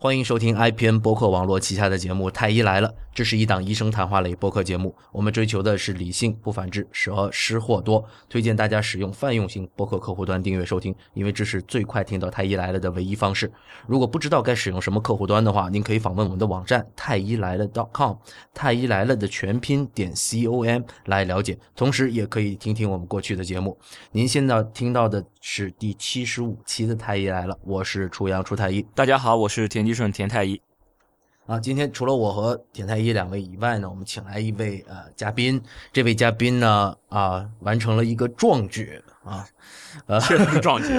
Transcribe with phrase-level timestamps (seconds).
[0.00, 4.94] 欢迎收听 IPN 播客网络旗下的节目《太医来了》，这是一档医生谈话类播客节目。
[5.10, 8.04] 我们追求的是理性、不反制、少失货多。
[8.28, 13.50] 推荐大家使用泛用型播客客户端订阅收听，因为这是最快听到《太医来了》的唯一方式。
[13.88, 18.14] 如果不知道该使用什么客户端的话，您可以访问我们的网站太医来了 .com，
[18.54, 21.58] 太医来了的全拼点 com 来了解。
[21.74, 23.76] 同时，也可以听听我们过去的节目。
[24.12, 28.86] 您现在听到的是第七十五期的《太医来了》，我是楚阳楚太医。
[28.94, 30.60] 大家好，我是田吉顺田太医。
[31.46, 35.58] 啊，今天除了我和田太医两位以外呢，我们请来一位呃嘉宾。
[35.90, 39.48] 这位嘉宾呢啊，完成了一个壮举啊，
[40.04, 40.92] 呃，确实是壮举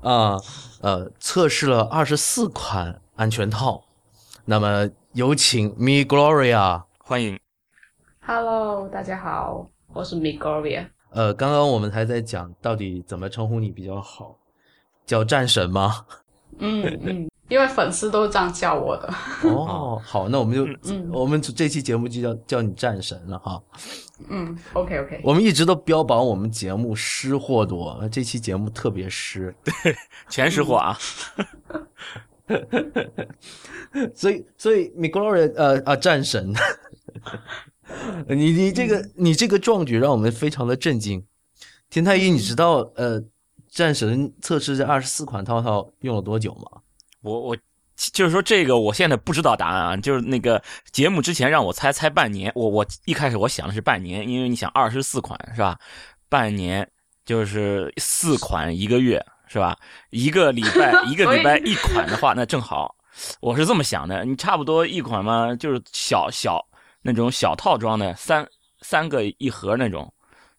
[0.00, 0.38] 啊，
[0.80, 3.82] 呃，测试了二十四款安全套。
[4.44, 7.36] 那么有请 Me Gloria，欢迎。
[8.20, 10.86] Hello，大家好，我是 Me Gloria。
[11.10, 14.38] 呃，刚刚我们还在讲到底怎么称呼你比较好，
[15.04, 16.06] 叫战神吗？
[16.58, 19.12] 嗯嗯，因为粉丝都是这样叫我的。
[19.42, 23.62] 哦， 好，那我们就、嗯我们这期节目就叫叫你战神了哈。
[24.28, 25.20] 嗯，OK OK。
[25.24, 29.54] 我们一直都标榜我们节目湿货多，这期节目特别湿，
[30.30, 30.96] 全湿货啊！
[34.14, 36.52] 所以所以 m i g l o r i 呃啊战神，
[38.28, 41.24] 你你这个你这个壮举让我们非常的震惊。
[41.90, 43.22] 田太医，你知道呃
[43.74, 46.80] 战神测试这二十四款套套用了多久吗？
[47.22, 47.56] 我我
[47.96, 49.96] 就是说这个，我现在不知道答案啊。
[49.96, 55.76] 就是那个节目之前让我猜猜半年，我我一开始我想的是半年，因为你想二十四款是吧？
[56.28, 56.88] 半年
[57.24, 59.76] 就是四款一个月是吧？
[60.10, 62.94] 一个礼拜 一个礼拜一款的话，那正好。
[63.40, 66.64] 我是这么想的，你差不多一款嘛，就是小小
[67.02, 68.46] 那种小套装的三
[68.82, 70.13] 三个一盒那种，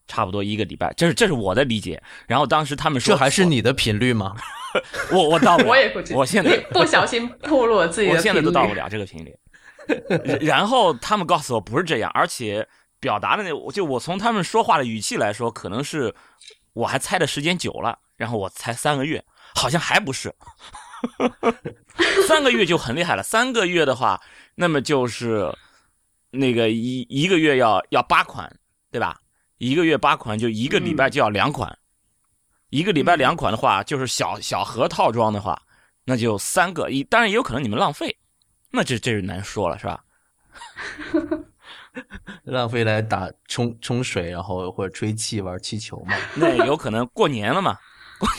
[0.08, 2.02] 差不多一个礼拜，这是这是我的理解。
[2.26, 4.34] 然后当时他们说这还是你的频率吗？
[5.10, 8.74] 我我到不了， 我也不知我现在 不小心暴露了自己的我现在都到不。
[8.74, 9.34] 了这个频率。
[10.40, 12.66] 然后他们告诉我不是这样，而且
[12.98, 16.14] 表达的那，就我从他们说话的语气来说，可能是
[16.72, 19.24] 我还猜的时间久了，然后我猜三个月，
[19.54, 20.34] 好像还不是。
[22.26, 24.20] 三个月就很厉害了，三个月的话，
[24.56, 25.54] 那么就是
[26.30, 28.50] 那个一一个月要要八款，
[28.90, 29.20] 对吧？
[29.58, 31.76] 一个月八款，就一个礼拜就要两款，
[32.70, 35.60] 一个礼拜两款的话，就是小小盒套装的话，
[36.04, 36.90] 那就三个。
[36.90, 38.16] 一当然也有可能你们浪费，
[38.70, 40.02] 那这这是难说了，是吧？
[42.44, 46.14] 浪费来打冲冲水，然后或者吹气玩气球嘛？
[46.36, 47.78] 那有可能过年了嘛，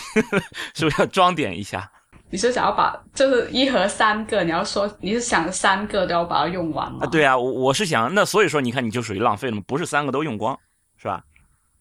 [0.76, 1.92] 是不是要装点一下？
[2.30, 7.00] 你是想要把就是一盒三个，你要说你是想三个都要把它用完吗？
[7.02, 7.08] 啊，。
[7.08, 10.60] 对啊，我我是想，那所以说你看你就属于浪费了嘛，不是三个都用光，
[10.98, 11.24] 是吧？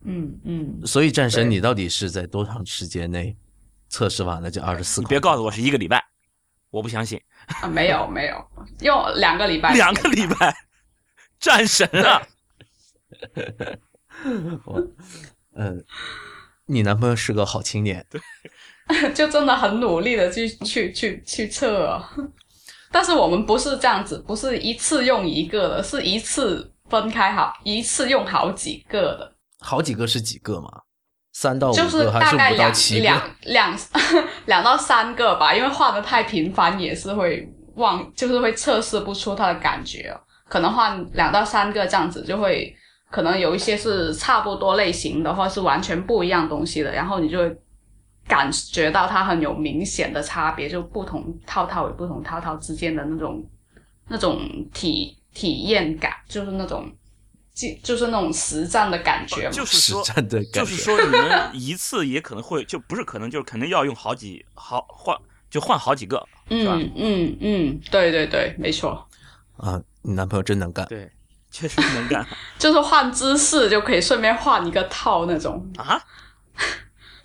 [0.04, 3.36] 嗯嗯，所以战神，你到底是在多长时间内
[3.88, 6.04] 测试完了这二十四别告诉我是一个礼拜，
[6.70, 7.20] 我不相信，
[7.62, 8.50] 啊，没有没有，
[8.80, 9.74] 用两个礼拜。
[9.74, 10.54] 两个礼拜，
[11.40, 12.22] 战神啊！
[14.64, 14.82] 我，
[15.54, 15.74] 呃，
[16.66, 18.20] 你男朋友是个好青年，对。
[19.16, 22.04] 就真的很努力的去去去去测哦，
[22.92, 30.68] 但是我们不是这样子，不是一次用一个的，是一次分开好，一次用好几个的，好几个是几个嘛？
[31.32, 32.72] 三到五就是个还是五到大概两？
[33.00, 33.78] 两 两
[34.46, 42.74] 两到三个吧，因为换的太频繁也是会忘，就是会测试不出它的感觉哦，可能换两到三个这样子就会，
[43.10, 47.54] 可能有一些是差不多类型的，或是完全不一样东西的，然后你就会
[48.26, 53.44] 感觉到它很有明显的差别，就不同套套与不同套套之间的那种
[54.08, 54.40] 那种
[54.72, 56.90] 体体验感，就是那种。
[57.54, 65.16] 就就是那种实战的感觉嘛，就是说，实战的感觉就是说你们一次也可能会，就不是可能，就是肯定要用好几好换，
[65.48, 66.74] 就换好几个，是吧？
[66.76, 69.08] 嗯嗯嗯，对对对，没错，
[69.56, 70.84] 啊，你男朋友真能干。
[70.86, 71.10] 对，
[71.50, 72.26] 确实能干
[72.60, 75.66] 就是换姿势就可以顺便换一个套那种。
[75.78, 75.98] 啊！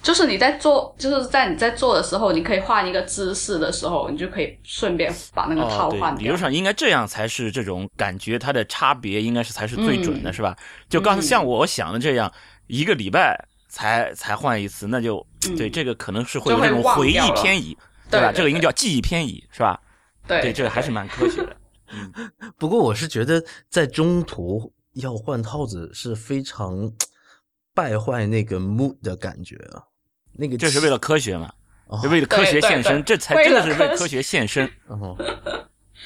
[0.01, 6.21] 就是你在做，就是在你在做的时候，你可以换一个姿势的时候，你就可以顺便把那个套换掉。
[6.23, 10.57] 理论上应该这样才是这种感觉，它的差别应该是才是最准的，嗯是吧？
[10.89, 12.31] 就刚像我想的这样，
[12.67, 13.37] 一个礼拜
[13.69, 15.17] 才才换一次，那就、
[15.47, 17.81] 嗯对这个可能是会有就会这种回忆偏移，吧？
[18.09, 19.79] 对吧这个应该叫记忆偏移，是吧？
[20.27, 21.55] 对对，这个还是蛮科学的。
[21.91, 26.91] 嗯， 不过我是觉得在中途要换套子是非常
[27.73, 29.81] 败坏那个 mood 的感觉啊。
[30.33, 31.51] 那个气这是为了科学嘛？
[31.87, 34.69] 哦为了科学献身，对这才为真的了科学是为科学献身。
[34.87, 35.15] 哦，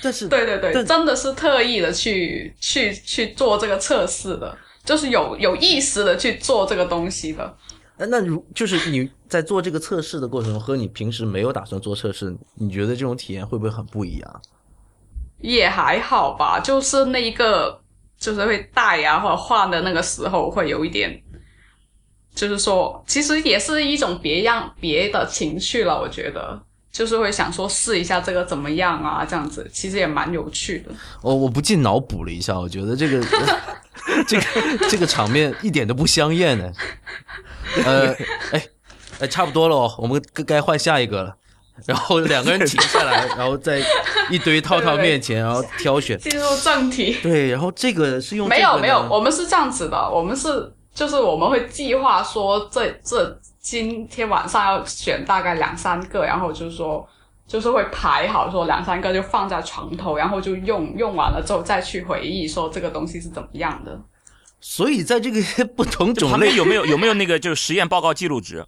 [0.02, 7.58] 这是对对对，但真的是特意的去去去做这个测试的，就是有有意识的去做这个东西的。
[7.98, 14.42] 呃那如就是你在做这个测试的过程中，和你平时没有打算做测试，你觉得这种体验会不会很不一样？
[15.40, 17.80] 也还好吧，就是那一个
[18.18, 21.22] 就是会戴啊或者换的那个时候会有一点，
[22.36, 26.62] 就是说其实也是一种别样别的情绪了，我觉得
[26.92, 30.92] 就是会想说试一下这个怎么样啊，这样子其实也蛮有趣的。
[31.22, 33.26] 我我不禁脑补了一下，我觉得这个
[34.28, 34.44] 这个
[34.90, 36.72] 这个场面一点都不香艳呢。
[37.86, 38.14] 呃，
[38.52, 38.68] 哎
[39.20, 41.36] 哎，差不多了哦，我们该该换下一个了。
[41.86, 43.82] 然后两个人停下来，然后在
[44.30, 46.18] 一堆套套面前，然后挑选。
[46.18, 57.06] 进入正题，对，然后这个是用、这没有没有，我们是这样子的，我们是就是我们会计划说这这今天晚上要选大概两三个，然后就是说
[57.46, 64.00] 就是会排好说两三个就放在床头，然后就用用完了之后再去回忆说这个东西是怎么样的。
[64.62, 68.66] 所以在这个不同种类有没有有没有那个就是实验报告记录值？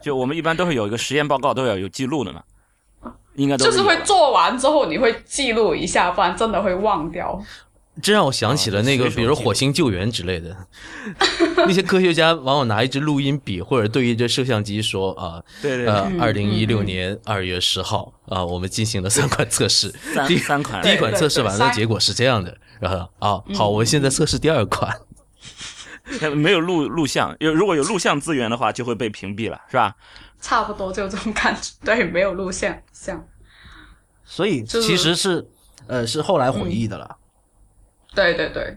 [0.00, 2.42] 就我们一般都会有一个实验报告，都要有记录的嘛，
[3.34, 7.38] 应该都就是会做完之后你会记录一下，不然真的会忘掉。
[8.02, 10.56] 这让我想起了那个，比如火星救援之类的，
[11.56, 19.94] 那些科学家往往拿一支录音笔或者对一支摄像机说啊，对对呃对，，二零一六嗯年二月十号啊，我们进行了三款测试，
[20.26, 24.92] 第三款第一款测试完了结果是这样的，然后啊，好，我现在测试第二款，
[26.34, 29.94] 没有录录像，有如果有录像资源的话，就会被屏蔽了，是吧？
[30.40, 33.24] 差不多就这种感觉，对，没有录像像。
[34.24, 35.46] 所以其实是
[35.86, 37.16] 呃是后来回忆的了。
[38.14, 38.76] 对对对，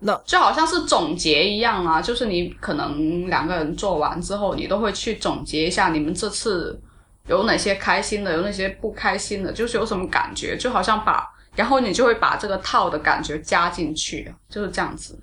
[0.00, 6.80] 那就好像是总结一样啊，就是你可能两个人做完之后，你都会去总结一下你们这次
[7.28, 15.18] 有哪些开心的，有哪些不开心的，就是有什么感觉，就好像把，然后你就会把这个套的感觉加进去，就是这样子。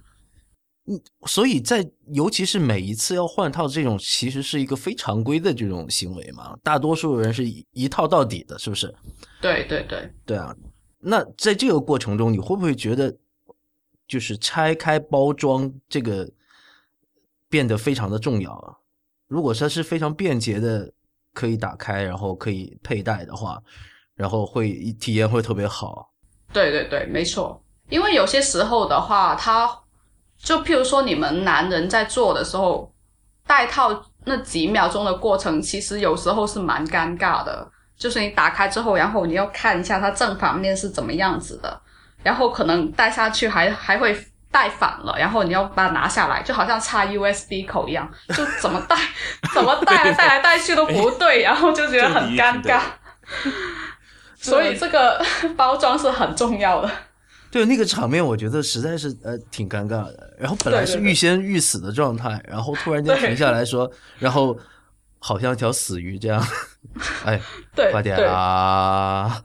[0.92, 8.92] 嗯所以在尤其是每一次要换套这种，其实是一个非常规的这种行为嘛，大多数人是一一套到底的，是不是？
[9.40, 10.56] 对对对，对啊，
[11.00, 13.16] 那在这个过程中，你会不会觉得，
[14.10, 16.30] 就是拆开包装这个
[17.48, 18.76] 变得非常的重要啊？
[19.28, 20.92] 如果它是非常便捷的，
[21.34, 23.62] 可以打开，然后可以佩戴的话，
[24.16, 26.12] 然后会体验会特别好。
[26.52, 27.64] 对对对，没错。
[27.90, 29.70] 因为有些时候的话，他
[30.38, 32.92] 就譬如说你们男人在做的时候，
[33.46, 37.72] 戴套那几秒钟的过程，其实有时候是蛮尴尬的。
[37.96, 41.82] 就是你打开之后，然后你要看一下它正反面是怎么样子的，
[42.24, 44.18] 然后可能戴下去还还会
[44.52, 48.96] 戴反了，然后你要把它拿下来，就好像插 USB 口一样，就怎么戴
[49.54, 52.82] 怎么戴来戴来戴去都不对， 然后就觉得很尴尬。
[54.36, 55.24] 所以这个
[55.58, 56.90] 包装是很重要的。
[57.52, 60.34] 对那个场面，我觉得实在是呃挺尴尬的。
[60.40, 64.58] 然后本来是欲仙欲死的状态，然后突然间停下来说，然后
[65.20, 66.42] 好像一条死鱼这样，
[67.26, 67.40] 哎，
[67.76, 69.42] 对，快点对啊！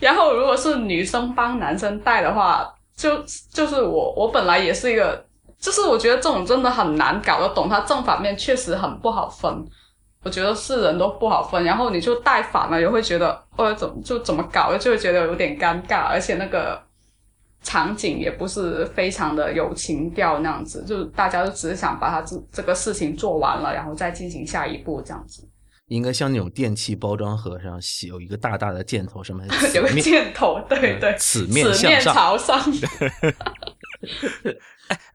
[0.00, 3.22] 然后如果是女生帮男生戴的话，就
[3.52, 5.24] 就是我我本来也是一个，
[5.58, 9.64] 就是我觉得这种真的很难搞得懂，它正反面确实很不好分。
[10.24, 16.82] 我觉得是人都不好分，然后你就戴反了，也会觉得呃怎么就怎么搞，就会觉得有点尴尬，而且那个
[17.62, 25.48] 场景也不是非常的有情调那样子，就大家都只是想把它这这个事情做完了，然后再进行下一步这样子。
[25.88, 32.14] 应该像那种电器包装盒上写有一个大大的箭头，上面 有个箭头，对对，此面此面向上。
[32.14, 32.72] 朝 上。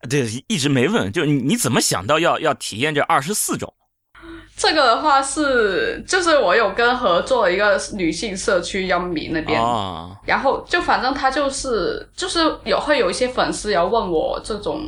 [0.09, 3.73] 对，一直没问，就你你怎么想到要要体验这二十四种？
[4.57, 14.83] 这个的话是，就是我有跟合作一个女性社区央米那边，哦，然后就反正他就是就是有会有一些粉丝要问我这种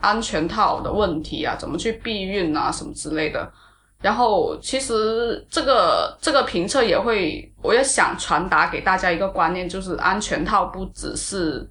[0.00, 3.50] 安全套的问题啊，怎么去避孕啊什么之类的。
[4.00, 11.68] 然后其实这个这个评测也会，我也想传达给大家一个观念，就是安全套不只是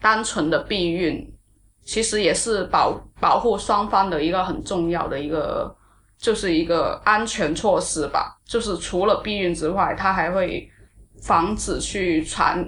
[0.00, 1.28] 单纯的避孕，
[1.82, 5.74] 其实也是保保护双方的一个很重要的一个，
[6.16, 8.38] 就是一个安全措施吧。
[8.46, 10.70] 就是除了避孕之外，它还会
[11.22, 12.64] 防止去传，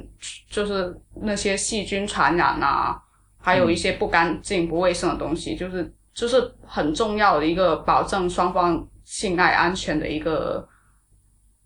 [0.51, 3.01] 就是那些细菌传染啊，
[3.39, 10.69] 还有一些不干净、不卫生的东西，就是就是很重要的一个保证双方性爱安全的一个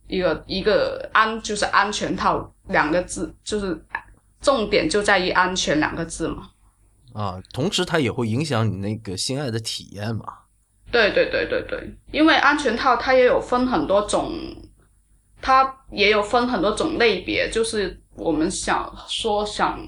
[0.07, 3.83] 一个一个安，就是安全套两个字，就是
[4.43, 6.51] 重点就在于安全两个字嘛。
[7.15, 10.25] 啊，同时它也会影响你那个性爱的体验嘛。
[10.93, 14.33] 对对对对对，因为安全套它也有分很多种，
[15.41, 19.81] 它也有分很多种类别，就是我们想说想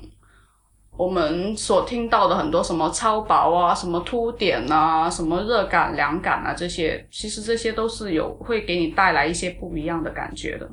[0.97, 10.71] 我们所听到的很多什么超薄啊、什么凸点啊、什么热感、凉感啊这些，其实这些都是有会给你带来一些不一样的感觉的。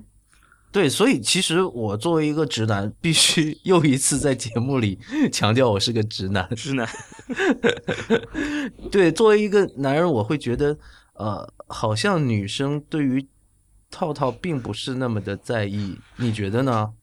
[0.71, 4.99] 对，所以其实我作为一个直男，必须又一次在节目里
[5.31, 6.47] 强调我是个直男。
[6.55, 6.87] 直男，
[8.91, 10.77] 对，作为一个男人，我会觉得，
[11.13, 13.27] 呃，好像女生对于
[13.89, 16.93] 套套并不是那么的在意，你觉得呢？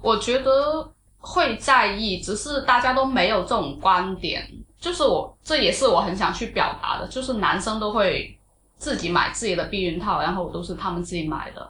[0.00, 4.48] 我觉得会在意，只是大家都没有这种观点。
[4.78, 8.38] 就是我，这也是我很想去表达的，就是男生都会
[8.76, 11.68] 自己买自己的避孕套，然后都是他们自己买的。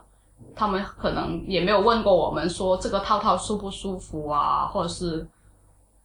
[0.55, 5.27] 他们可能也没有问过我们说这个套套舒不舒服啊，或者是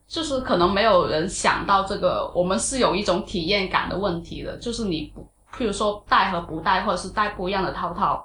[0.06, 5.20] 就是可能没有人想到这个，我们是有一种体验感的问题的，就是你不，
[5.54, 8.24] 譬如说戴和不戴，或者是戴不一样的套套，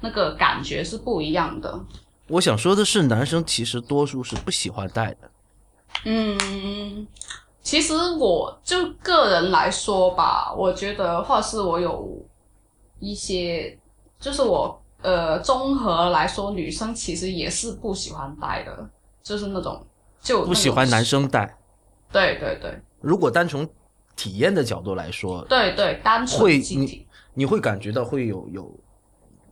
[0.00, 1.80] 那个感觉是不一样的。
[2.32, 5.30] 我想说的是，男生其实多数是不喜欢戴的。
[6.06, 7.06] 嗯，
[7.62, 12.26] 其实我就个人来说吧，我觉得，或者是我有
[13.00, 13.78] 一些，
[14.18, 14.78] 就是我。
[15.02, 18.88] 呃，综合来说，女生其实也是不喜欢戴的，
[19.20, 19.84] 就是那种
[20.20, 21.58] 就不喜欢男生戴。
[22.12, 22.80] 对对对。
[23.00, 23.68] 如果单从
[24.14, 28.72] 体验的角度来说，对对，单纯会你你会感觉到会有有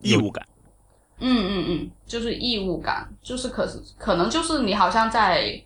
[0.01, 0.47] 异物感。
[1.21, 5.63] 嗯嗯嗯，就是异物感，就是可是可能就是你好像在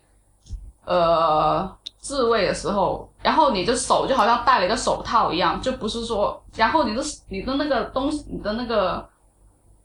[0.84, 9.08] 呃自慰的时候，然后你的手就好像戴了一个手套一样，就不是说，然后你的你的那个东西，你的那个。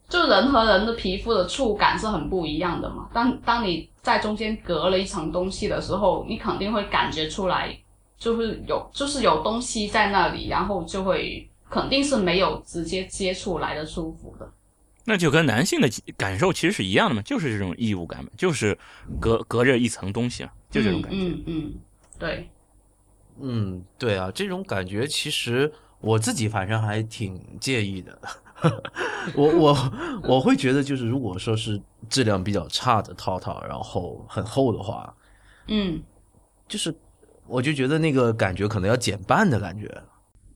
[0.08, 3.08] 就人和人的皮肤的触感是很不一样的嘛。
[3.14, 7.74] 当当你在中间隔了一层东西的时候，你肯定会感觉出来，
[8.18, 14.46] 就是有就是有东西在那里，然后就会肯定是没有直接接触来的舒服的。
[15.04, 18.76] 那就跟男性的感受其实是一样的嘛，就是这种异物感嘛，就是
[19.20, 21.18] 隔隔着一层东西啊，就这种感觉。
[21.18, 21.74] 嗯嗯，
[22.18, 22.50] 对，
[23.40, 28.18] 嗯对啊，这种感觉其实我自己反正还挺介意的。
[29.34, 29.92] 我我
[30.22, 35.12] 我会觉得，就是如果说是质量比较差的套套，然后很厚的话，
[35.66, 36.00] 嗯，
[36.68, 36.94] 就是
[37.48, 40.02] 我就觉得那个感觉可能要减半的感觉。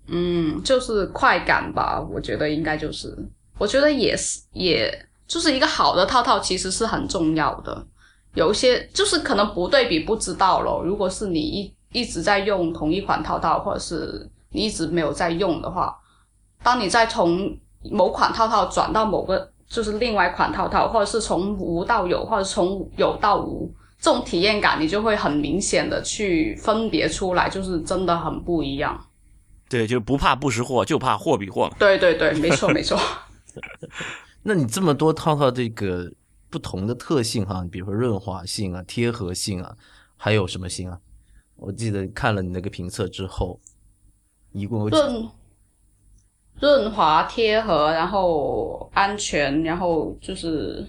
[0.07, 3.17] 嗯，就是快感吧，我觉得应该就是，
[3.59, 7.87] 我觉得也是，也就是一个好的套套其实是很重要的。
[8.35, 10.83] 有一些就是可能不对比不知道咯。
[10.85, 15.97] 如果是你一一直在用同一款套套，或者是你一直没有在用的话，
[16.63, 17.57] 当你在从
[17.91, 29.01] 某款套套转到某个就是另外一款套套，或者是从无到有，或者从有到无，这种体验感你就会很明显的去分别出来，就是真的很不一样。
[29.69, 31.75] 对，就不怕不识货，就怕货比货嘛。
[31.79, 32.99] 对对对，没错没错。
[34.43, 36.13] 那你这么多套套这个
[36.49, 39.77] 不同的特性哈，比如说润滑性啊、贴合性啊，
[40.17, 41.01] 还有什么性啊？
[41.57, 43.61] 我记得看了你那个评测之后，
[44.53, 45.29] 一共有润。
[46.59, 50.87] 润滑贴合，然后安全，然后就是，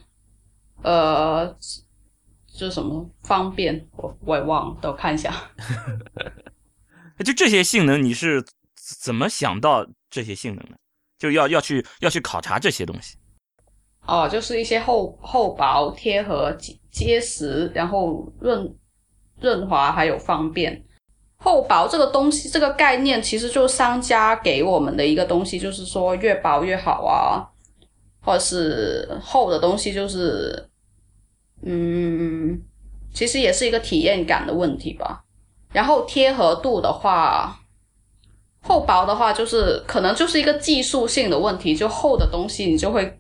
[0.82, 1.54] 呃，
[2.48, 5.34] 就什么方便，我我也忘了，等我看一下。
[7.26, 8.46] 就这些性能，你是
[8.76, 10.78] 怎么想到这些性能的？
[11.18, 13.16] 就要要去要去考察这些东西。
[14.06, 16.56] 哦，就是一些厚厚薄、贴合、
[16.92, 18.76] 结实，然后润
[19.42, 20.84] 润滑，还有方便。
[21.36, 27.46] 厚薄这个东西，这个概念其实就是商家给我们的一个东西，就是说越薄越好啊，
[28.22, 30.70] 或者是厚的东西就是，
[31.62, 32.60] 嗯，
[33.14, 35.24] 其实也是一个体验感的问题吧。
[35.72, 37.60] 然后贴合度的话，
[38.68, 43.20] 厚薄的话就是可能就是一个技术性的问题，就厚的东西你就会，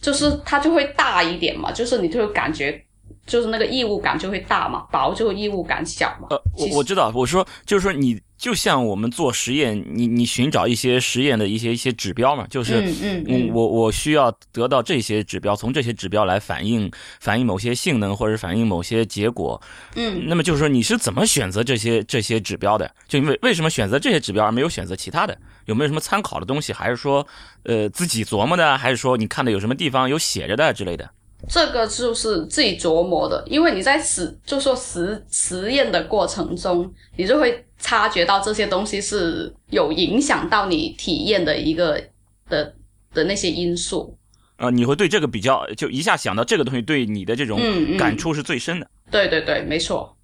[0.00, 2.80] 就是它就会大一点嘛，就是你就会感觉。
[3.26, 6.28] 就是那个异物感就会大嘛，薄就异物感小嘛。
[6.30, 16.90] 呃，我我知道，我说就是说你就像我们做实验，你你寻找一些实验的一些一些指标嘛，就是嗯嗯，我我需要得到这些指标，从这些指标来反映
[17.20, 19.60] 反映某些性能或者反映某些结果。
[19.94, 22.90] 嗯，那么就是说你是怎么选择这些这些指标的？
[23.08, 25.36] 就为为什么选择这些指标而没有选择其他的？
[25.64, 26.72] 有没有什么参考的东西？
[26.72, 27.26] 还是说
[27.64, 28.76] 呃自己琢磨的？
[28.76, 31.10] 还是说你看的有什么地方有写着的之类的？
[31.48, 42.02] 这个就是自己琢磨的，因为你在实就说实实验的过程中，你就会察觉到这些东西是有影响到你体验的一个
[42.48, 42.74] 的
[43.12, 44.16] 的那些因素。
[44.56, 47.60] 啊，你会对这个比较，就一下想到这个东西对你的这种
[47.98, 48.88] 感触是最深的。
[49.10, 50.16] 对对对，没错，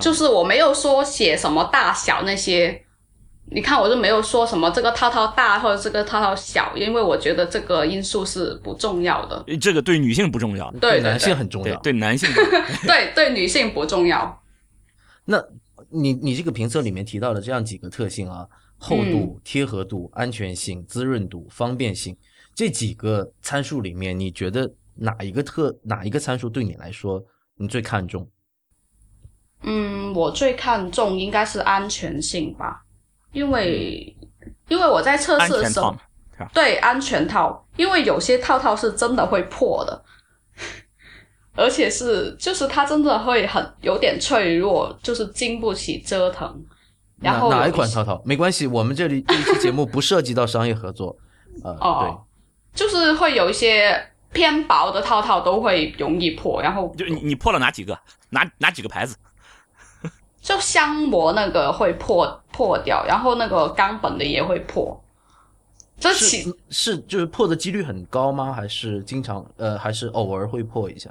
[0.00, 2.82] 就是我没有说写什么大小那些，
[3.50, 9.44] 你看，我就没有说什么这个套套大或者这个套套小，因为我觉得这个因素是不重要的。
[9.60, 11.76] 这个对女性不重要，对男性很重要。
[11.80, 14.42] 对男性不重要对对，女性不重要。
[15.26, 15.44] 那
[15.90, 18.46] 你你这个评测里面提到的这样几个特性啊，
[18.78, 22.16] 厚度、贴合度、安全性、滋润度、方便性
[22.54, 27.24] 这几个参数里面，你觉得哪一个特哪一个参数对你来说
[27.56, 28.28] 你最看重？
[29.62, 32.84] 嗯，我最看重应该是安全性吧，
[33.32, 34.16] 因为
[34.68, 35.96] 因为我在测试的时候？
[36.52, 40.04] 对安全套，因为有些套套是真的会破的，
[41.56, 46.64] 而且是就是它真的会很有点脆弱，就是经不起折腾。
[47.20, 48.20] 然后哪哪一款套套？
[48.24, 51.16] 没关系，我们这里这一期节目不涉及到商业合作。
[51.64, 52.22] 呃，哦，
[52.74, 57.98] 就是会有一些偏薄的套套都会容易破，然后就你你破了哪几个？
[58.28, 59.16] 哪哪几个牌子？
[60.42, 65.02] 就香膜那个会破破掉，然后那个冈本的也会破。
[65.98, 68.52] 这起，是是就是破的几率很高吗？
[68.52, 71.10] 还是经常呃，还是偶尔会破一下？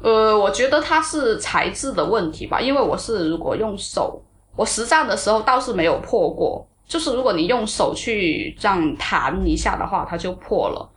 [0.00, 4.22] 呃，我觉得它是材质的问题吧，因为我是如果用手，
[4.54, 10.90] 我实战的时候倒是没有破过，就是如果你用手去这样弹一下的话，它就破了。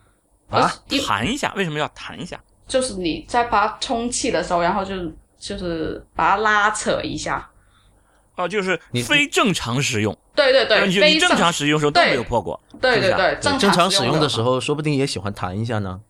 [0.50, 0.70] 啊
[1.06, 2.38] 弹一下，为什么要弹一下？
[2.68, 4.94] 就是你在把它充气的时候，然后就
[5.38, 7.48] 就是把它拉扯一下。
[8.36, 12.58] 哦，就是你非正常使用，对对对，你你正非正常使用的时候都没有破过。
[12.80, 16.00] 对对对，正常常使用的的时候，说不定也喜欢弹一下呢。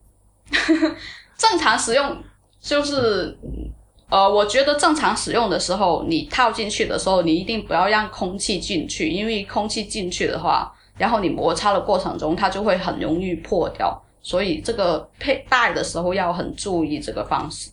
[1.36, 2.22] 正常使用
[2.62, 3.36] 就是，
[4.08, 14.00] 呃，我觉得正常使用的时候，你套进去的时候，你一定不要让空气进去，因为空气进去的话，然后你摩擦的过程中，它就会很容易破掉。
[14.22, 17.70] 所以这个佩戴的时候要很注意这个方式。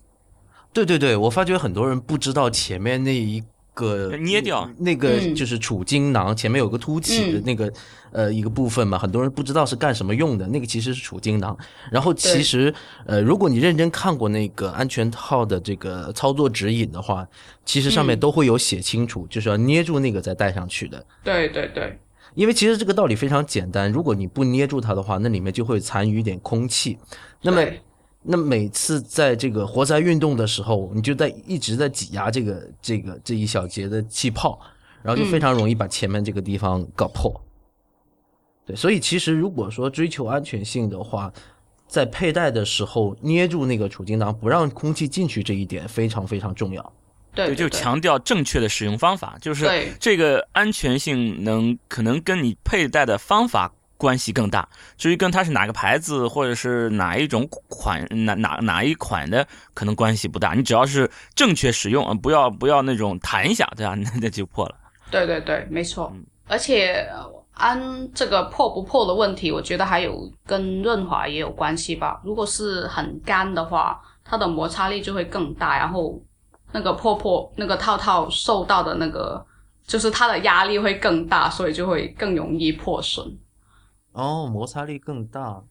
[0.74, 3.44] 对对对，我发觉很多人不知道前面那一
[3.80, 4.70] 个捏掉。
[4.78, 5.36] 那个嗯。
[5.36, 7.44] 就是储精囊前面有个凸起的嗯。
[7.46, 7.72] 那个、
[8.12, 11.56] 呃一个部分嘛，很多人不知道是干什么用的，那个其实是储精囊。
[11.92, 12.74] 然后其实
[13.06, 17.28] 呃，如果你认真看过那个安全套的这个操作指引的话，
[17.64, 18.20] 其实上面嗯。
[18.20, 21.06] 都会有写清楚，就是要捏住那个再戴上去的。
[21.24, 21.98] 对对对，
[22.36, 26.98] 因为其实这个道理非常简单，如果你不捏住它的话，那里面就会残余一点空气。
[27.42, 27.82] 那么对
[28.32, 34.60] 那每次在这个活塞运动的时候，你就在一直在挤压这个这个这一小节的气泡，
[35.02, 37.34] 然后就非常容易把前面这个地方搞破。
[38.68, 41.34] 对，所以其实如果说追求安全性的话，
[41.88, 46.94] 在佩戴的时候捏住那个储精囊，不让空气进去这一点非常非常重要。
[47.34, 49.68] 对，就对强调正确的使用方法，就是
[50.00, 54.68] 这个安全性能可能跟你佩戴的方法关系更大。
[54.98, 60.54] 至于跟它是哪个牌子或者是哪一种款哪哪哪一款的，可能关系不大。
[60.54, 63.94] 你只要是正确使用，呃不要不要那种弹一下，对吧？
[63.94, 64.76] 那 那就破了。
[65.12, 66.12] 对对对，没错。
[66.16, 72.20] 嗯而且呃安这个破不破的问题，我觉得还有跟润滑也有关系吧。
[72.24, 76.20] 如果是很干的话，它的摩擦力就会更大，然后
[76.72, 79.46] 那个破破那个套套受到的那个
[79.86, 83.24] 就是它的压力会更大，所以就会更容易破损。
[84.20, 85.64] 哦，摩擦力更大。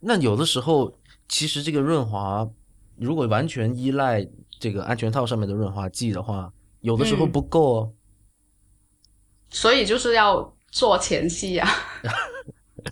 [0.00, 2.48] 那有的时候，其实这个润滑，
[2.96, 4.26] 如果完全依赖
[4.58, 7.92] 这个安全套上面的润滑剂的话，有的时候嗯不够哦。
[9.50, 11.68] 所以就是要做前戏啊。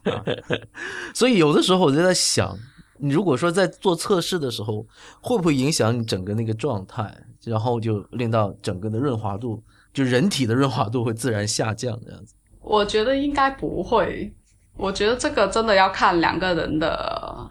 [1.14, 2.58] 所以有的时候我就在想，
[2.98, 4.86] 你如果说在做测试的时候，
[5.22, 9.62] 会不会影响你整个那个状态，然后就令到整个的润滑度，
[9.94, 12.34] 就人体的润滑度会自然下降这样子。
[12.60, 14.34] 我觉得应该不会。
[14.78, 17.50] 我觉得这个真的要看两个人的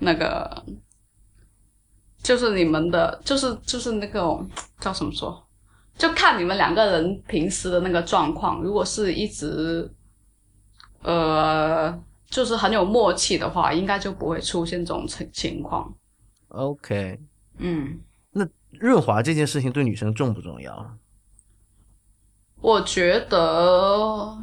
[0.00, 0.64] 那个，
[2.20, 4.20] 就是你们的，就是就是那个
[4.80, 5.46] 叫什么说，
[5.96, 8.60] 就看你们两个人平时的那个状况。
[8.60, 9.88] 如果是一直，
[11.02, 11.96] 呃，
[12.28, 15.94] 就是很有默契的话，应该就不会出现这种情情况。
[16.48, 17.20] OK，
[17.58, 18.00] 嗯，
[18.32, 20.98] 那润滑这件事情对女生重不重要？
[22.60, 24.38] 我觉得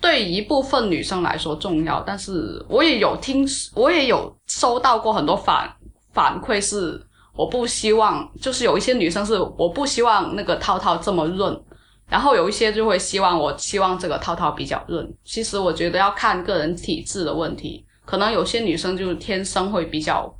[0.00, 5.68] 对一部分女生来说重要，但是我也有听，我也有收到过很多反
[6.12, 7.00] 反馈，是
[7.34, 11.60] 我不希望，就是有一些女生是我不希望那个套套这么润，
[12.08, 15.12] 然后有一些就会希望我希望这个套套比较润。
[15.24, 20.34] 其实我觉得要看个人体质的问题，可能有些女生就是天生会比较。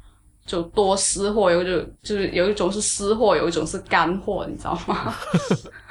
[0.46, 5.14] 就多湿货，有就就是有一种是湿货，有一种是干货，你知道吗？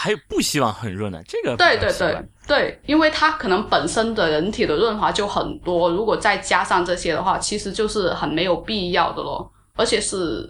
[0.00, 9.50] 还有不希望很润的，这个对对对对，因为它可能本身的人体的润滑就很多，如果再加上这些的话，其实就是很没有必要的咯。
[9.74, 10.48] 而且是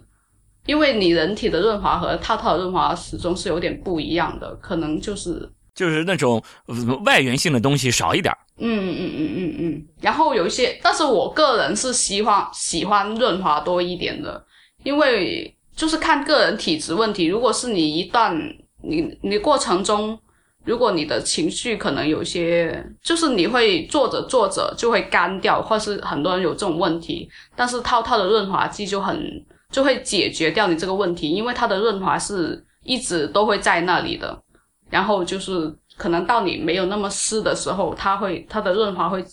[0.66, 8.38] 因为你人体的润滑和套套的润滑始终是有点不一样的，可能就是就是那种呃外源性的东西少一点儿。
[8.58, 14.44] 嗯嗯嗯嗯嗯，然后有一些，但是我个人是喜欢喜欢润滑多一点的，
[14.82, 17.24] 因为就是看个人体质问题。
[17.24, 18.38] 如果是你一旦
[18.82, 20.18] 你你过程中，
[20.64, 34.42] 如果你的情绪可能有些，就是你会做着做着就会干掉，或是很多人有这种问题，但是套套的润滑剂就很就会解决掉你这个问题，因为它的润滑是一直都会在那里的，
[34.88, 35.76] 然后就是。
[35.98, 39.24] 可能到你没有那么湿的时候，它会它的润滑会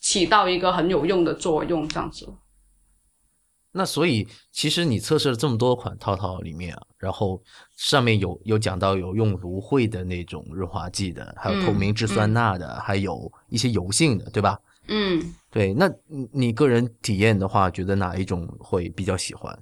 [0.00, 2.26] 起到一个很有用的作用，这样子。
[3.70, 7.40] 那所以其实你测试了这么多款套套里面啊，然后
[7.76, 14.58] 上面有有讲到有用芦荟的那种润滑剂的，还有透明质酸钠的，还有一些油性的，对吧？
[14.86, 15.74] 嗯，对。
[15.74, 15.90] 那
[16.32, 19.58] 你个人体验的话，觉得哪一种会比较喜欢？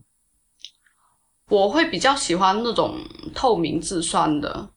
[1.48, 2.98] 我会比较喜欢那种
[3.34, 4.70] 透明质酸的。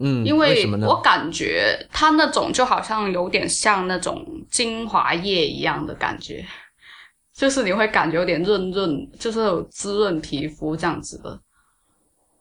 [0.00, 0.64] 嗯，因为？
[0.82, 6.46] 我感觉它那种就好像有点像那种精华液一样的感觉，
[7.34, 11.40] 就是你会感觉有点润润，就是有滋润皮肤这样子的。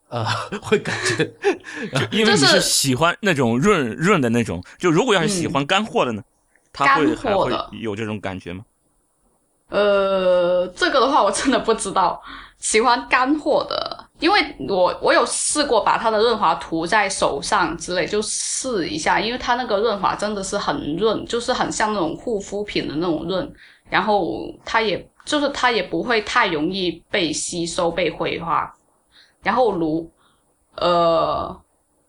[0.10, 0.26] 呃，
[0.62, 1.32] 会感觉，
[2.12, 4.64] 因为你是喜欢那种润润的那种。
[4.78, 6.22] 就如果要是喜欢干货的呢，
[6.72, 8.64] 它会还会有这种感觉吗？
[9.70, 12.22] 呃，这个的话我真的不知道。
[12.58, 14.06] 喜欢干货的。
[14.20, 23.54] 因为我我有试过把它的润滑涂在手上之类，就试一下，因为它那个润滑真的是很润，就是很像那种护肤品的那种润，
[23.92, 28.74] 然后它也就是它也不会太容易被吸收被挥发，
[29.44, 30.12] 然后芦
[30.76, 31.56] 呃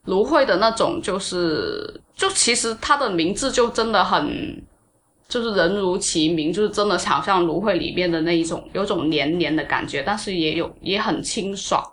[0.05, 4.61] 芦荟的那种就是就其实它的名字就真的很
[5.27, 11.83] 就是人如其名，就是真的好像芦荟里面的那一种有种黏黏的感觉，但是也有也很清爽。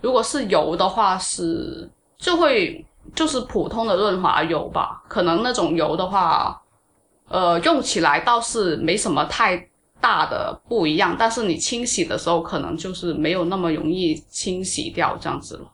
[0.00, 5.02] 如果是油的话，是就会就是普通的润滑油吧。
[5.08, 6.58] 可能那种油的话，
[7.28, 9.68] 呃，用起来倒是没什么太
[10.04, 15.72] 大的不一样，但是你清洗的时候，可能就是没有那么容易清洗掉这样子了。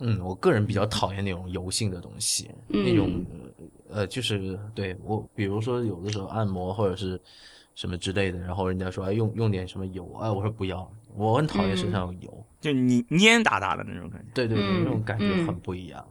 [0.00, 3.24] 嗯，我个人比较讨厌那种油性的东西，那种
[3.88, 7.18] 呃，就是对我，比如说有的时候按摩或者是
[7.74, 10.86] 什么之类的，然后人家说哎用用点什么油，哎，我说不要。
[11.16, 14.26] 我很讨厌身上有油，就你黏哒哒的那种感觉。
[14.34, 16.04] 对对对，那种感觉很不一样。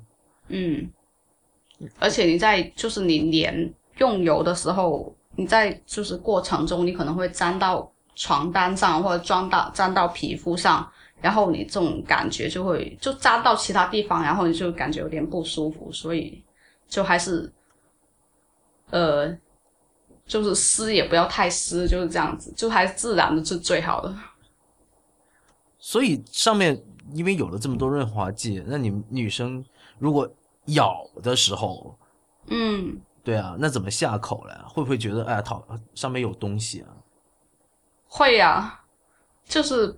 [0.47, 0.89] 嗯，
[1.99, 10.87] 而且你在就是你连用油的时候，你在就是过程中，你可能会粘到床单上或者装到粘到皮肤上，
[11.21, 16.43] 然后你这种感觉就会就粘到其他地方，然后你就感觉有点不舒服，所以
[16.87, 17.51] 就还是
[18.91, 19.35] 呃，
[20.27, 24.15] 就是湿也不要太湿，就是这样子，就还是自然的是最好的。
[25.79, 26.81] 所以上面
[27.13, 29.65] 因为有了这么多润滑剂，那你们女生
[29.97, 30.31] 如果
[30.67, 31.97] 咬的时候，
[32.47, 34.53] 嗯，对啊，那怎么下口嘞？
[34.67, 36.89] 会不会觉得哎呀，讨上面有东西啊？
[38.07, 38.81] 会呀，
[39.45, 39.97] 就是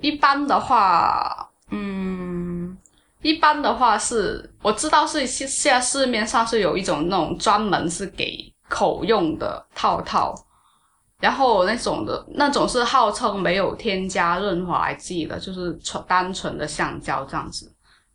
[0.00, 2.76] 一般的话，嗯，
[3.22, 10.34] 一般的话是我知道是现现在市面上是有一种那种专门是给口用的套套。
[11.20, 17.73] 然后那种的，那种是号称没有添加润滑剂的，就是纯单纯的橡胶这样子。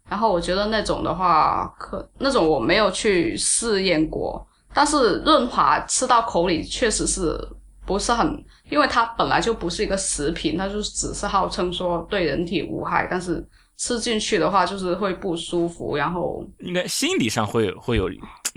[0.10, 7.39] 然后我觉得那种的话，可那种我没有去试验过，但是润滑吃到口里确实是
[7.86, 13.45] 不是很，因为它本来就不是一个食品，它就只是号称说对人体无害，但是
[13.78, 18.10] 吃进去的话就是会不舒服，然后应该心理上会会有，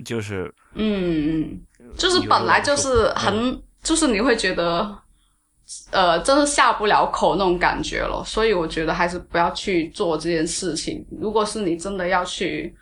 [0.04, 1.60] 就是嗯嗯，
[1.96, 3.62] 就是本来就是很。
[3.82, 4.96] 就是你会觉得，
[5.90, 11.06] 呃，真的下不了口那种感觉了，所以我觉得还是不要去做这件事情。
[11.20, 12.74] 如果是你真的要去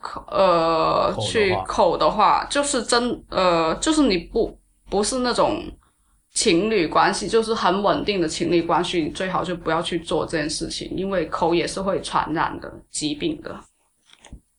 [0.00, 4.56] 口，呃，去口的话，就是真，呃，就是你不
[4.88, 5.62] 不是那种
[6.32, 13.58] 情侣关系，就是很稳定的情侣关系，你最好就不要去做这件事情，因为口也是会传染的疾病的。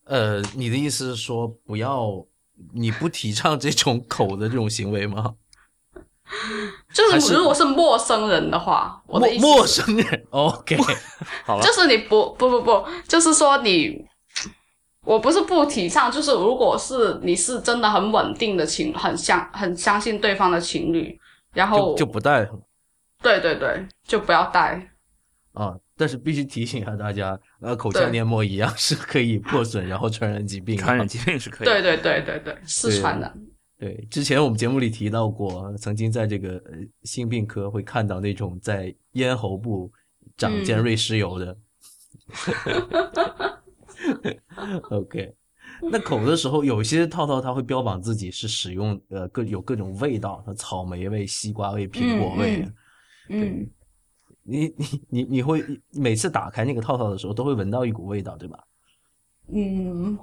[0.06, 2.26] 呃，你的意思是说，不要
[2.74, 5.36] 你不提倡这种口的这种行为吗？
[6.94, 10.78] 就是如果是陌生人的话，我的意思陌生人，OK，
[11.46, 14.06] 好了，就是你不不不不，就是说你，
[15.06, 21.20] 我不是不提倡，就是如果是你是真的很稳定的情，很相很相信对方的情侣，
[21.54, 22.48] 然后就不带，
[23.22, 24.88] 对对对，就不要带。
[25.54, 25.76] 啊！
[25.98, 33.34] 但是必须提醒一下大家，呃，口腔黏膜一样是可以破损，然后传染疾病，传染疾病是可以，对对对对对，是传染。
[33.80, 36.62] 对，之前我们节目里提到过，曾经在这个
[37.04, 39.90] 性病科会看到那种在咽喉部
[40.36, 41.58] 长尖锐湿疣的，
[44.92, 45.34] OK，
[45.82, 52.68] 那口的时候，有些套套它会标榜自己是使用呃各有各种味道，像草莓味、西瓜味、苹果味。
[53.30, 53.66] 嗯，
[54.44, 58.62] 你你你你会每次打开那个套套的时候，都会闻到一股味道，对吧？
[59.54, 60.20] 嗯，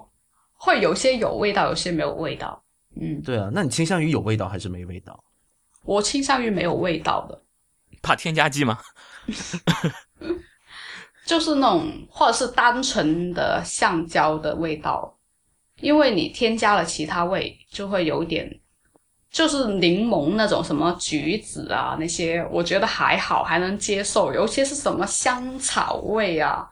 [0.52, 2.62] 会有些有味道，有些没有味道。
[3.00, 5.22] 嗯，对啊，那你倾向于有味道还是没味道？
[5.84, 7.42] 我倾向于没有味道的，
[8.02, 8.78] 怕添加剂吗？
[11.26, 15.18] 就是那种或者是单纯的橡胶的味道，
[15.80, 18.60] 因为你添加了其他味，就会有点，
[19.30, 24.32] 就是柠檬那种什么橘子啊那些，我觉得还好，还能接受。
[24.32, 26.68] 尤其是什么香草味啊，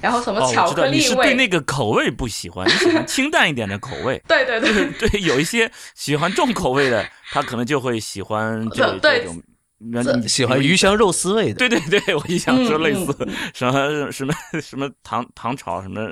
[0.00, 4.20] 然后什么哦，巧克力味，你是对那个口味不喜欢，你喜欢清淡一点的口味。
[4.28, 11.54] 对对对，对，有一些喜欢重口味的，他可能就会喜欢这对这种，喜欢鱼香肉丝味的。
[11.54, 16.06] 对对对，我一想说嗯类似嗯什么什么什么糖糖炒什么